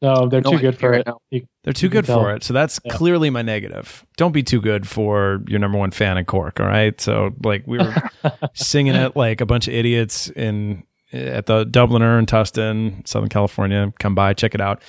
[0.00, 1.08] No, they're no, too good for it.
[1.30, 2.20] You, they're too good tell.
[2.20, 2.44] for it.
[2.44, 2.94] So that's yeah.
[2.94, 4.06] clearly my negative.
[4.16, 6.60] Don't be too good for your number one fan in Cork.
[6.60, 6.98] All right.
[7.00, 7.94] So like we were
[8.54, 13.92] singing it like a bunch of idiots in at the Dubliner in Tustin, Southern California.
[13.98, 14.82] Come by, check it out.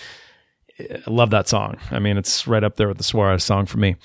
[0.80, 1.78] I love that song.
[1.92, 3.96] I mean, it's right up there with the Suarez song for me.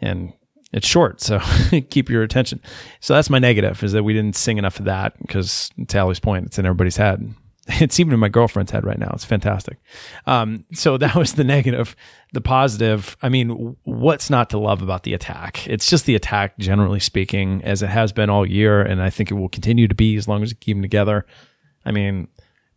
[0.00, 0.32] And
[0.72, 1.38] it's short, so
[1.90, 2.60] keep your attention.
[3.00, 6.20] So that's my negative is that we didn't sing enough of that because to Ali's
[6.20, 7.34] point, it's in everybody's head.
[7.80, 9.10] It's even in my girlfriend's head right now.
[9.14, 9.78] It's fantastic.
[10.26, 11.94] Um, so that was the negative.
[12.32, 15.66] The positive, I mean, what's not to love about the attack?
[15.68, 19.30] It's just the attack, generally speaking, as it has been all year, and I think
[19.30, 21.26] it will continue to be as long as we keep them together.
[21.84, 22.28] I mean,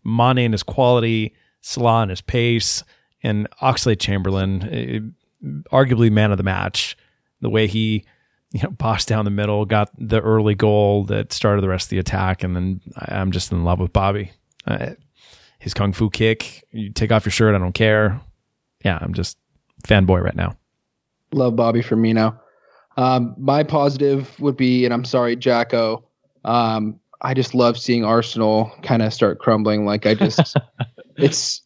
[0.03, 2.83] Mane and his quality, Salah and his pace,
[3.23, 4.99] and Oxlade-Chamberlain, eh,
[5.71, 6.97] arguably man of the match.
[7.41, 8.05] The way he,
[8.51, 11.89] you know, bossed down the middle, got the early goal that started the rest of
[11.91, 14.31] the attack, and then I'm just in love with Bobby.
[14.67, 14.91] Uh,
[15.59, 18.21] his kung fu kick, you take off your shirt, I don't care.
[18.83, 19.37] Yeah, I'm just
[19.83, 20.57] fanboy right now.
[21.31, 22.37] Love Bobby Firmino.
[22.97, 26.07] Um, my positive would be, and I'm sorry, Jacko.
[26.43, 29.85] Um, I just love seeing Arsenal kind of start crumbling.
[29.85, 30.55] Like I just,
[31.17, 31.61] it's,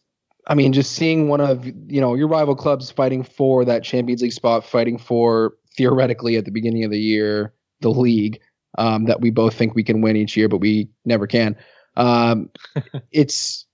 [0.46, 4.22] I mean, just seeing one of you know your rival clubs fighting for that Champions
[4.22, 8.40] League spot, fighting for theoretically at the beginning of the year the league
[8.78, 11.56] um, that we both think we can win each year, but we never can.
[11.96, 12.50] Um,
[13.12, 13.66] it's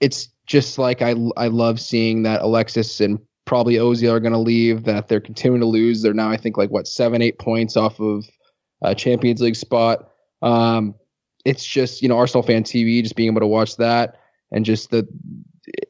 [0.00, 4.38] it's just like I I love seeing that Alexis and probably Ozil are going to
[4.38, 4.84] leave.
[4.84, 6.02] That they're continuing to lose.
[6.02, 8.24] They're now I think like what seven eight points off of
[8.82, 10.10] a Champions League spot.
[10.42, 10.94] Um,
[11.44, 14.16] it's just you know Arsenal fan TV, just being able to watch that
[14.52, 15.08] and just the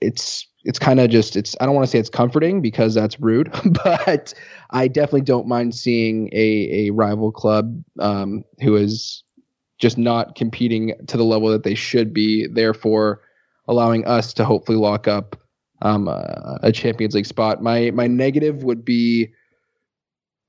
[0.00, 3.20] it's it's kind of just it's I don't want to say it's comforting because that's
[3.20, 3.52] rude,
[3.84, 4.32] but
[4.70, 9.24] I definitely don't mind seeing a a rival club um, who is
[9.82, 13.20] just not competing to the level that they should be, therefore
[13.66, 15.36] allowing us to hopefully lock up
[15.82, 17.62] um, a, a Champions League spot.
[17.62, 19.32] My my negative would be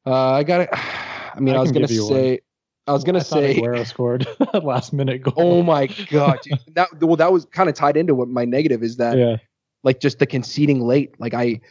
[0.05, 0.69] uh, I got it.
[0.73, 2.29] I mean, I, I was gonna say.
[2.29, 2.37] One.
[2.85, 4.27] I was gonna I say Aguero scored
[4.61, 5.33] last minute goal.
[5.37, 6.59] Oh my god, dude.
[6.75, 9.37] that well, that was kind of tied into what my negative is that, yeah.
[9.83, 11.19] like just the conceding late.
[11.19, 11.61] Like I,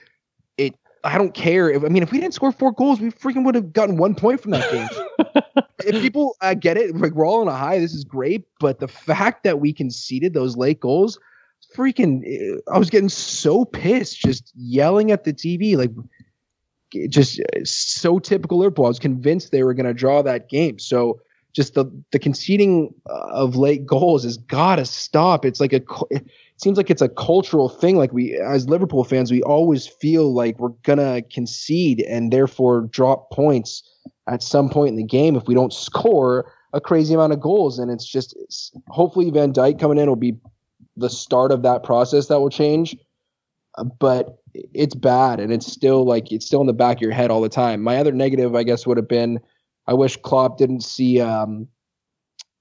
[0.56, 0.74] it,
[1.04, 1.70] I don't care.
[1.70, 4.14] If, I mean, if we didn't score four goals, we freaking would have gotten one
[4.14, 4.88] point from that game.
[5.86, 7.78] if people uh, get it, like we're all on a high.
[7.78, 11.18] This is great, but the fact that we conceded those late goals,
[11.74, 15.90] freaking, I was getting so pissed, just yelling at the TV, like
[17.08, 18.84] just uh, so typical Liverpool.
[18.84, 20.78] I was convinced they were going to draw that game.
[20.78, 21.20] So
[21.52, 25.44] just the the conceding uh, of late goals has got to stop.
[25.44, 25.82] It's like a
[26.62, 27.96] seems like it's a cultural thing.
[27.96, 33.30] Like we as Liverpool fans, we always feel like we're gonna concede and therefore drop
[33.30, 33.82] points
[34.28, 37.78] at some point in the game if we don't score a crazy amount of goals.
[37.78, 40.36] And it's just it's, hopefully Van Dijk coming in will be
[40.96, 42.96] the start of that process that will change.
[43.78, 47.12] Uh, but it's bad and it's still like it's still in the back of your
[47.12, 47.82] head all the time.
[47.82, 49.40] My other negative, I guess, would have been
[49.86, 51.66] I wish Klopp didn't see um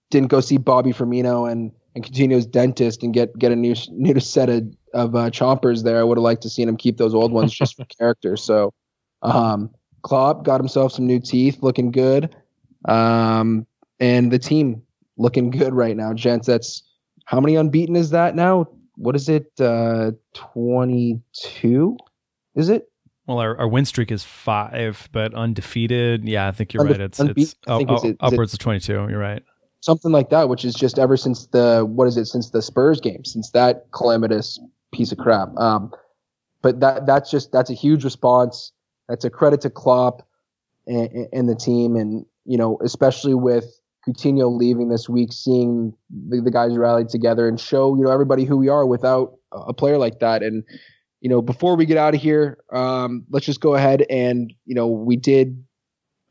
[0.09, 4.19] didn't go see Bobby Firmino and and Coutinho's dentist and get get a new new
[4.19, 4.63] set of
[4.93, 5.99] of uh, chompers there.
[5.99, 8.37] I would have liked to seen him keep those old ones just for character.
[8.37, 8.73] So,
[9.21, 9.69] um,
[10.01, 12.35] Klopp got himself some new teeth, looking good,
[12.85, 13.65] um,
[13.99, 14.81] and the team
[15.17, 16.47] looking good right now, gents.
[16.47, 16.83] That's
[17.25, 18.67] how many unbeaten is that now?
[19.01, 19.51] what is it?
[19.59, 21.97] Uh, Twenty two,
[22.55, 22.87] is it?
[23.27, 26.27] Well, our, our win streak is five, but undefeated.
[26.27, 27.01] Yeah, I think you're Unde- right.
[27.01, 29.07] It's it's, oh, it's it, upwards of twenty two.
[29.09, 29.43] You're right.
[29.81, 32.25] Something like that, which is just ever since the what is it?
[32.25, 34.59] Since the Spurs game, since that calamitous
[34.93, 35.55] piece of crap.
[35.57, 35.91] Um,
[36.61, 38.71] but that that's just that's a huge response.
[39.09, 40.27] That's a credit to Klopp
[40.87, 43.65] and, and the team, and you know, especially with
[44.07, 48.45] Coutinho leaving this week, seeing the, the guys rallied together and show you know everybody
[48.45, 50.43] who we are without a player like that.
[50.43, 50.63] And
[51.21, 54.75] you know, before we get out of here, um, let's just go ahead and you
[54.75, 55.63] know we did.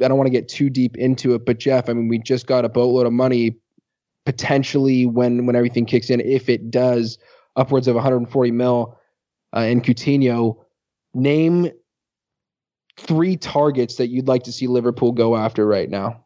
[0.02, 2.46] I don't want to get too deep into it, but Jeff, I mean, we just
[2.46, 3.56] got a boatload of money
[4.24, 7.18] potentially when when everything kicks in, if it does,
[7.56, 8.98] upwards of 140 mil
[9.56, 10.56] uh, in Coutinho.
[11.12, 11.70] Name
[12.96, 16.24] three targets that you'd like to see Liverpool go after right now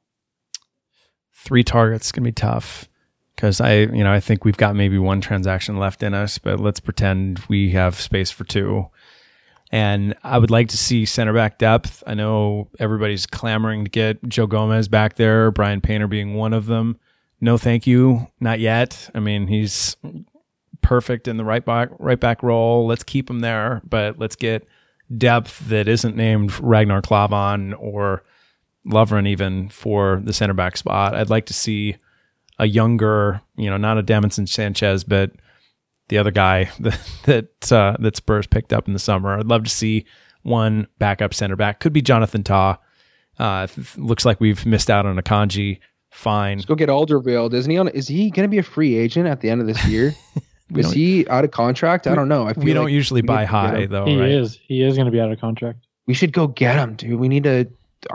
[1.44, 2.88] three targets gonna be tough
[3.36, 6.60] because I, you know, I think we've got maybe one transaction left in us, but
[6.60, 8.88] let's pretend we have space for two.
[9.74, 12.04] And I would like to see center back depth.
[12.06, 16.66] I know everybody's clamoring to get Joe Gomez back there, Brian Painter being one of
[16.66, 16.96] them.
[17.40, 19.10] No, thank you, not yet.
[19.16, 19.96] I mean, he's
[20.80, 22.86] perfect in the right back right back role.
[22.86, 24.64] Let's keep him there, but let's get
[25.18, 28.22] depth that isn't named Ragnar Klavan or
[28.86, 31.16] Lovren even for the center back spot.
[31.16, 31.96] I'd like to see
[32.60, 35.32] a younger, you know, not a Davinson Sanchez, but
[36.08, 39.38] the other guy that that, uh, that Spurs picked up in the summer.
[39.38, 40.04] I'd love to see
[40.42, 41.80] one backup center back.
[41.80, 42.76] Could be Jonathan Tah.
[43.38, 45.80] Uh, looks like we've missed out on Akanji.
[46.10, 46.58] Fine.
[46.58, 47.52] Let's go get Alderweireld.
[47.54, 47.88] Isn't he on?
[47.88, 50.14] Is he going to be a free agent at the end of this year?
[50.76, 52.06] is he out of contract?
[52.06, 52.46] I don't know.
[52.46, 54.04] I we don't usually buy high though.
[54.04, 54.30] He right?
[54.30, 54.58] is.
[54.62, 55.86] He is going to be out of contract.
[56.06, 57.18] We should go get him, dude.
[57.18, 57.68] We need to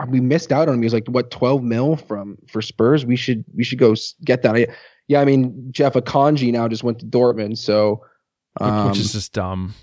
[0.08, 0.80] we missed out on him.
[0.80, 3.04] He was like what twelve mil from for Spurs.
[3.04, 4.68] We should we should go get that.
[5.10, 8.04] I, yeah, I mean Jeff Akanji now just went to Dortmund, so
[8.60, 9.74] um, which is just dumb.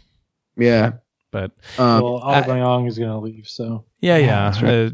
[0.56, 0.94] Yeah,
[1.32, 4.54] but um, well, Aubameyang is going to leave, so yeah, yeah.
[4.64, 4.90] Uh,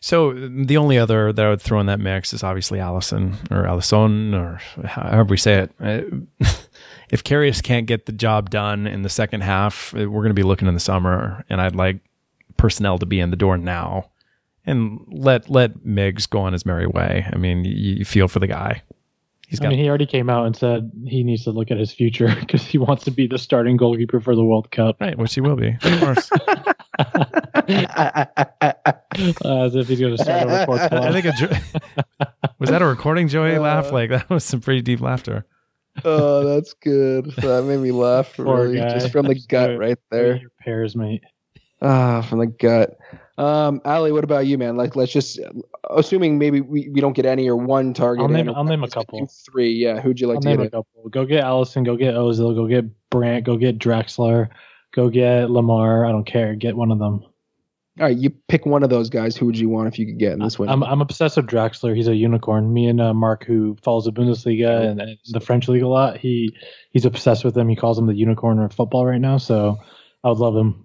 [0.00, 3.64] so the only other that I would throw in that mix is obviously Alisson or
[3.64, 5.72] Alisson or however we say it.
[5.80, 6.46] Uh,
[7.10, 10.34] if Karius can't get the job done in the second half, uh, we're going to
[10.34, 12.00] be looking in the summer, and I'd like
[12.58, 14.10] personnel to be in the door now,
[14.66, 17.26] and let let Miggs go on his merry way.
[17.32, 18.82] I mean, you, you feel for the guy.
[19.48, 21.78] He's got, I mean, he already came out and said he needs to look at
[21.78, 24.96] his future because he wants to be the starting goalkeeper for the World Cup.
[25.00, 26.30] Right, which he will be, of course.
[26.98, 28.26] uh,
[29.64, 30.92] as if he's going to start a record.
[30.92, 31.60] I think a,
[32.58, 33.56] was that a recording, Joey?
[33.56, 35.44] Uh, laugh like that was some pretty deep laughter.
[36.04, 37.26] Oh, that's good.
[37.36, 40.36] That made me laugh really, just from the gut right there.
[40.36, 41.22] Your pairs, mate.
[41.80, 42.96] Ah, from the gut.
[43.36, 44.76] Um, Ali, what about you, man?
[44.76, 45.40] Like, let's just
[45.90, 48.22] assuming maybe we, we don't get any or one target.
[48.22, 49.26] I'll name, I'll name a couple.
[49.26, 50.00] Three, yeah.
[50.00, 50.66] Who'd you like I'll to name get?
[50.68, 51.08] a couple.
[51.10, 51.84] Go get Alisson.
[51.84, 52.54] Go get Ozil.
[52.54, 53.44] Go get Brandt.
[53.44, 54.50] Go get Draxler.
[54.92, 56.08] Go get Lemar.
[56.08, 56.54] I don't care.
[56.54, 57.24] Get one of them.
[58.00, 59.36] All right, you pick one of those guys.
[59.36, 60.68] Who would you want if you could get in this one?
[60.68, 61.94] I'm I'm obsessed with Draxler.
[61.94, 62.72] He's a unicorn.
[62.72, 66.18] Me and uh, Mark, who follows the Bundesliga and, and the French league a lot,
[66.18, 66.56] he
[66.90, 67.68] he's obsessed with him.
[67.68, 69.38] He calls him the unicorn of football right now.
[69.38, 69.78] So
[70.24, 70.83] I would love him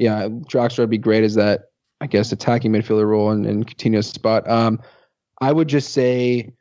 [0.00, 1.64] yeah, Draxler would be great as that,
[2.00, 4.48] I guess, attacking midfielder role and, and Coutinho's spot.
[4.48, 4.80] Um,
[5.42, 6.52] I would just say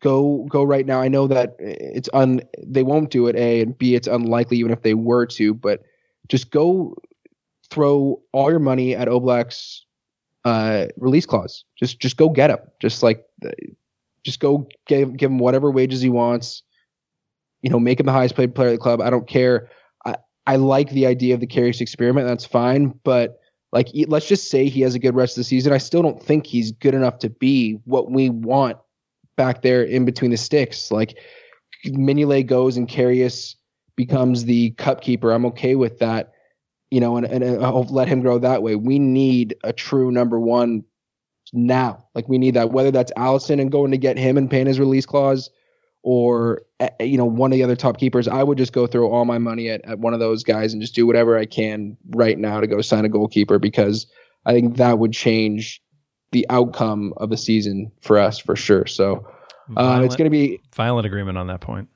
[0.00, 1.00] go go right now.
[1.00, 3.34] I know that it's un they won't do it.
[3.34, 5.82] A and B, it's unlikely even if they were to, but
[6.28, 6.94] just go
[7.68, 9.84] throw all your money at Oblak's
[10.44, 11.64] uh, release clause.
[11.76, 12.60] Just just go get him.
[12.80, 13.24] Just like
[14.24, 16.62] just go give give him whatever wages he wants.
[17.62, 19.00] You know, make him the highest paid player of the club.
[19.00, 19.68] I don't care.
[20.48, 22.26] I like the idea of the Karius experiment.
[22.26, 23.38] That's fine, but
[23.70, 25.74] like let's just say he has a good rest of the season.
[25.74, 28.78] I still don't think he's good enough to be what we want
[29.36, 30.90] back there in between the sticks.
[30.90, 31.18] Like
[31.86, 33.56] Mignolet goes and Karius
[33.94, 35.32] becomes the cup keeper.
[35.32, 36.32] I'm okay with that.
[36.90, 38.74] You know, and, and I'll let him grow that way.
[38.74, 40.82] We need a true number one
[41.52, 42.06] now.
[42.14, 44.80] Like we need that, whether that's Alisson and going to get him and paying his
[44.80, 45.50] release clause,
[46.02, 48.86] or eh, eh, you know one of the other top keepers, I would just go
[48.86, 51.46] throw all my money at, at one of those guys and just do whatever I
[51.46, 54.06] can right now to go sign a goalkeeper because
[54.46, 55.82] I think that would change
[56.32, 58.86] the outcome of the season for us for sure.
[58.86, 59.26] So
[59.76, 61.88] uh, it's going to be violent agreement on that point.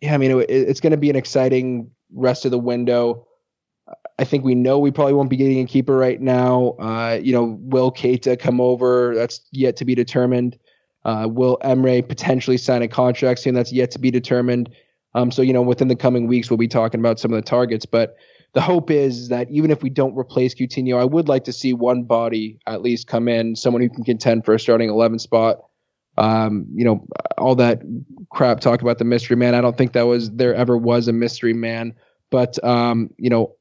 [0.00, 3.26] Yeah, I mean it, it's going to be an exciting rest of the window.
[4.18, 6.76] I think we know we probably won't be getting a keeper right now.
[6.78, 9.14] Uh, you know, will Keita come over?
[9.14, 10.58] That's yet to be determined.
[11.04, 13.54] Uh, will Emre potentially sign a contract soon?
[13.54, 14.70] That's yet to be determined.
[15.14, 17.48] Um, so, you know, within the coming weeks, we'll be talking about some of the
[17.48, 17.84] targets.
[17.84, 18.16] But
[18.54, 21.72] the hope is that even if we don't replace Coutinho, I would like to see
[21.72, 25.58] one body at least come in, someone who can contend for a starting 11 spot.
[26.18, 27.06] Um, you know,
[27.38, 27.80] all that
[28.30, 29.54] crap talk about the mystery man.
[29.54, 31.94] I don't think that was there ever was a mystery man.
[32.30, 33.56] But um, you know,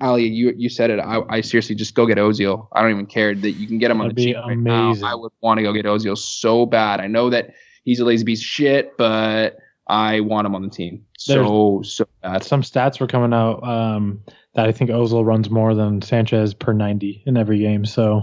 [0.00, 0.98] Ali, you you said it.
[0.98, 2.66] I, I, seriously just go get Ozil.
[2.72, 4.94] I don't even care that you can get him on That'd the cheap right now.
[5.04, 7.00] I would want to go get Ozil so bad.
[7.00, 7.54] I know that
[7.84, 11.92] he's a lazy piece of shit, but I want him on the team so There's,
[11.92, 12.42] so bad.
[12.42, 14.22] Some stats were coming out um,
[14.54, 18.22] that I think Ozil runs more than Sanchez per ninety in every game, so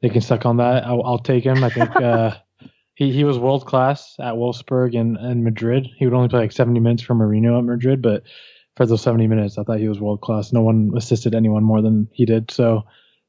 [0.00, 0.86] they can suck on that.
[0.86, 1.62] I'll, I'll take him.
[1.62, 1.90] I think.
[2.02, 2.36] Uh,
[2.94, 5.88] he, he was world class at Wolfsburg and, and Madrid.
[5.96, 8.22] He would only play like 70 minutes for Mourinho at Madrid, but
[8.76, 10.52] for those 70 minutes, I thought he was world class.
[10.52, 12.50] No one assisted anyone more than he did.
[12.50, 12.84] So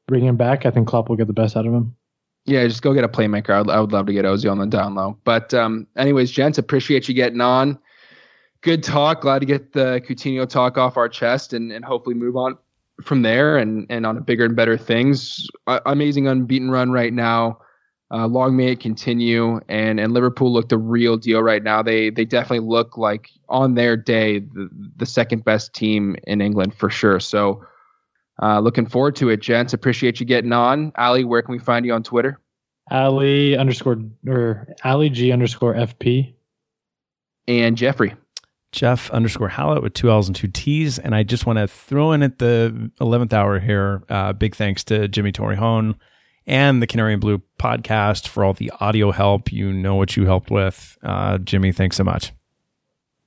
[0.06, 0.66] bring him back.
[0.66, 1.94] I think Klopp will get the best out of him.
[2.46, 3.50] Yeah, just go get a playmaker.
[3.50, 5.18] I would, I would love to get Ozzy on the down low.
[5.24, 7.78] But um, anyways, gents, appreciate you getting on.
[8.60, 9.22] Good talk.
[9.22, 12.56] Glad to get the Coutinho talk off our chest and, and hopefully move on
[13.02, 15.48] from there and, and on to bigger and better things.
[15.66, 17.58] Uh, amazing unbeaten run right now.
[18.10, 19.60] Uh, long may it continue.
[19.68, 21.82] And and Liverpool look the real deal right now.
[21.82, 26.74] They they definitely look like on their day the, the second best team in England
[26.74, 27.20] for sure.
[27.20, 27.64] So
[28.42, 29.72] uh, looking forward to it, gents.
[29.72, 30.92] Appreciate you getting on.
[30.96, 32.40] Ali, where can we find you on Twitter?
[32.90, 36.34] Ali underscore or Ali G underscore FP.
[37.46, 38.14] And Jeffrey.
[38.72, 40.98] Jeff underscore Hallett with two L's and two T's.
[40.98, 44.02] And I just want to throw in at the 11th hour here.
[44.08, 45.94] Uh, big thanks to Jimmy Torrejón
[46.46, 49.52] and the Canary and Blue podcast for all the audio help.
[49.52, 50.98] You know what you helped with.
[51.02, 52.32] Uh, Jimmy, thanks so much.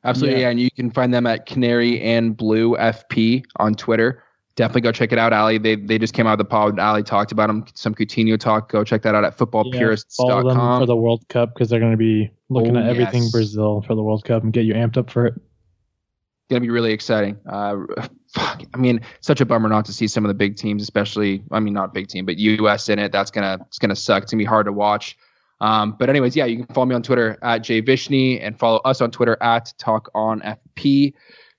[0.03, 0.41] Absolutely.
[0.41, 0.49] Yeah.
[0.49, 4.23] And you can find them at Canary and Blue FP on Twitter.
[4.55, 5.59] Definitely go check it out, Ali.
[5.59, 6.79] They they just came out of the pod.
[6.79, 7.65] Ali talked about them.
[7.75, 8.71] Some Coutinho talk.
[8.71, 10.57] Go check that out at footballpurists.com.
[10.57, 13.31] Yeah, for the World Cup because they're going to be looking oh, at everything yes.
[13.31, 15.35] Brazil for the World Cup and get you amped up for it.
[15.35, 17.37] It's going to be really exciting.
[17.47, 17.85] Uh,
[18.27, 21.43] fuck, I mean, such a bummer not to see some of the big teams, especially.
[21.51, 23.11] I mean, not big team, but US in it.
[23.11, 24.23] That's gonna it's gonna suck.
[24.23, 25.17] It's gonna be hard to watch.
[25.59, 29.01] Um, but anyways, yeah, you can follow me on Twitter at jvishny and follow us
[29.01, 31.13] on Twitter at Talk On FP.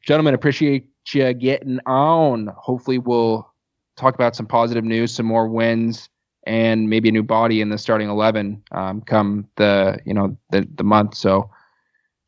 [0.06, 2.48] Gentlemen, appreciate you getting on.
[2.56, 3.52] Hopefully, we'll
[3.96, 6.08] talk about some positive news, some more wins,
[6.46, 10.66] and maybe a new body in the starting eleven um, come the you know the
[10.76, 11.14] the month.
[11.14, 11.50] So,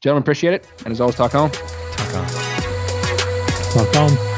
[0.03, 1.51] gentlemen, appreciate it, and as always, talk on.
[1.51, 2.26] Talk on.
[3.72, 4.30] Talk on.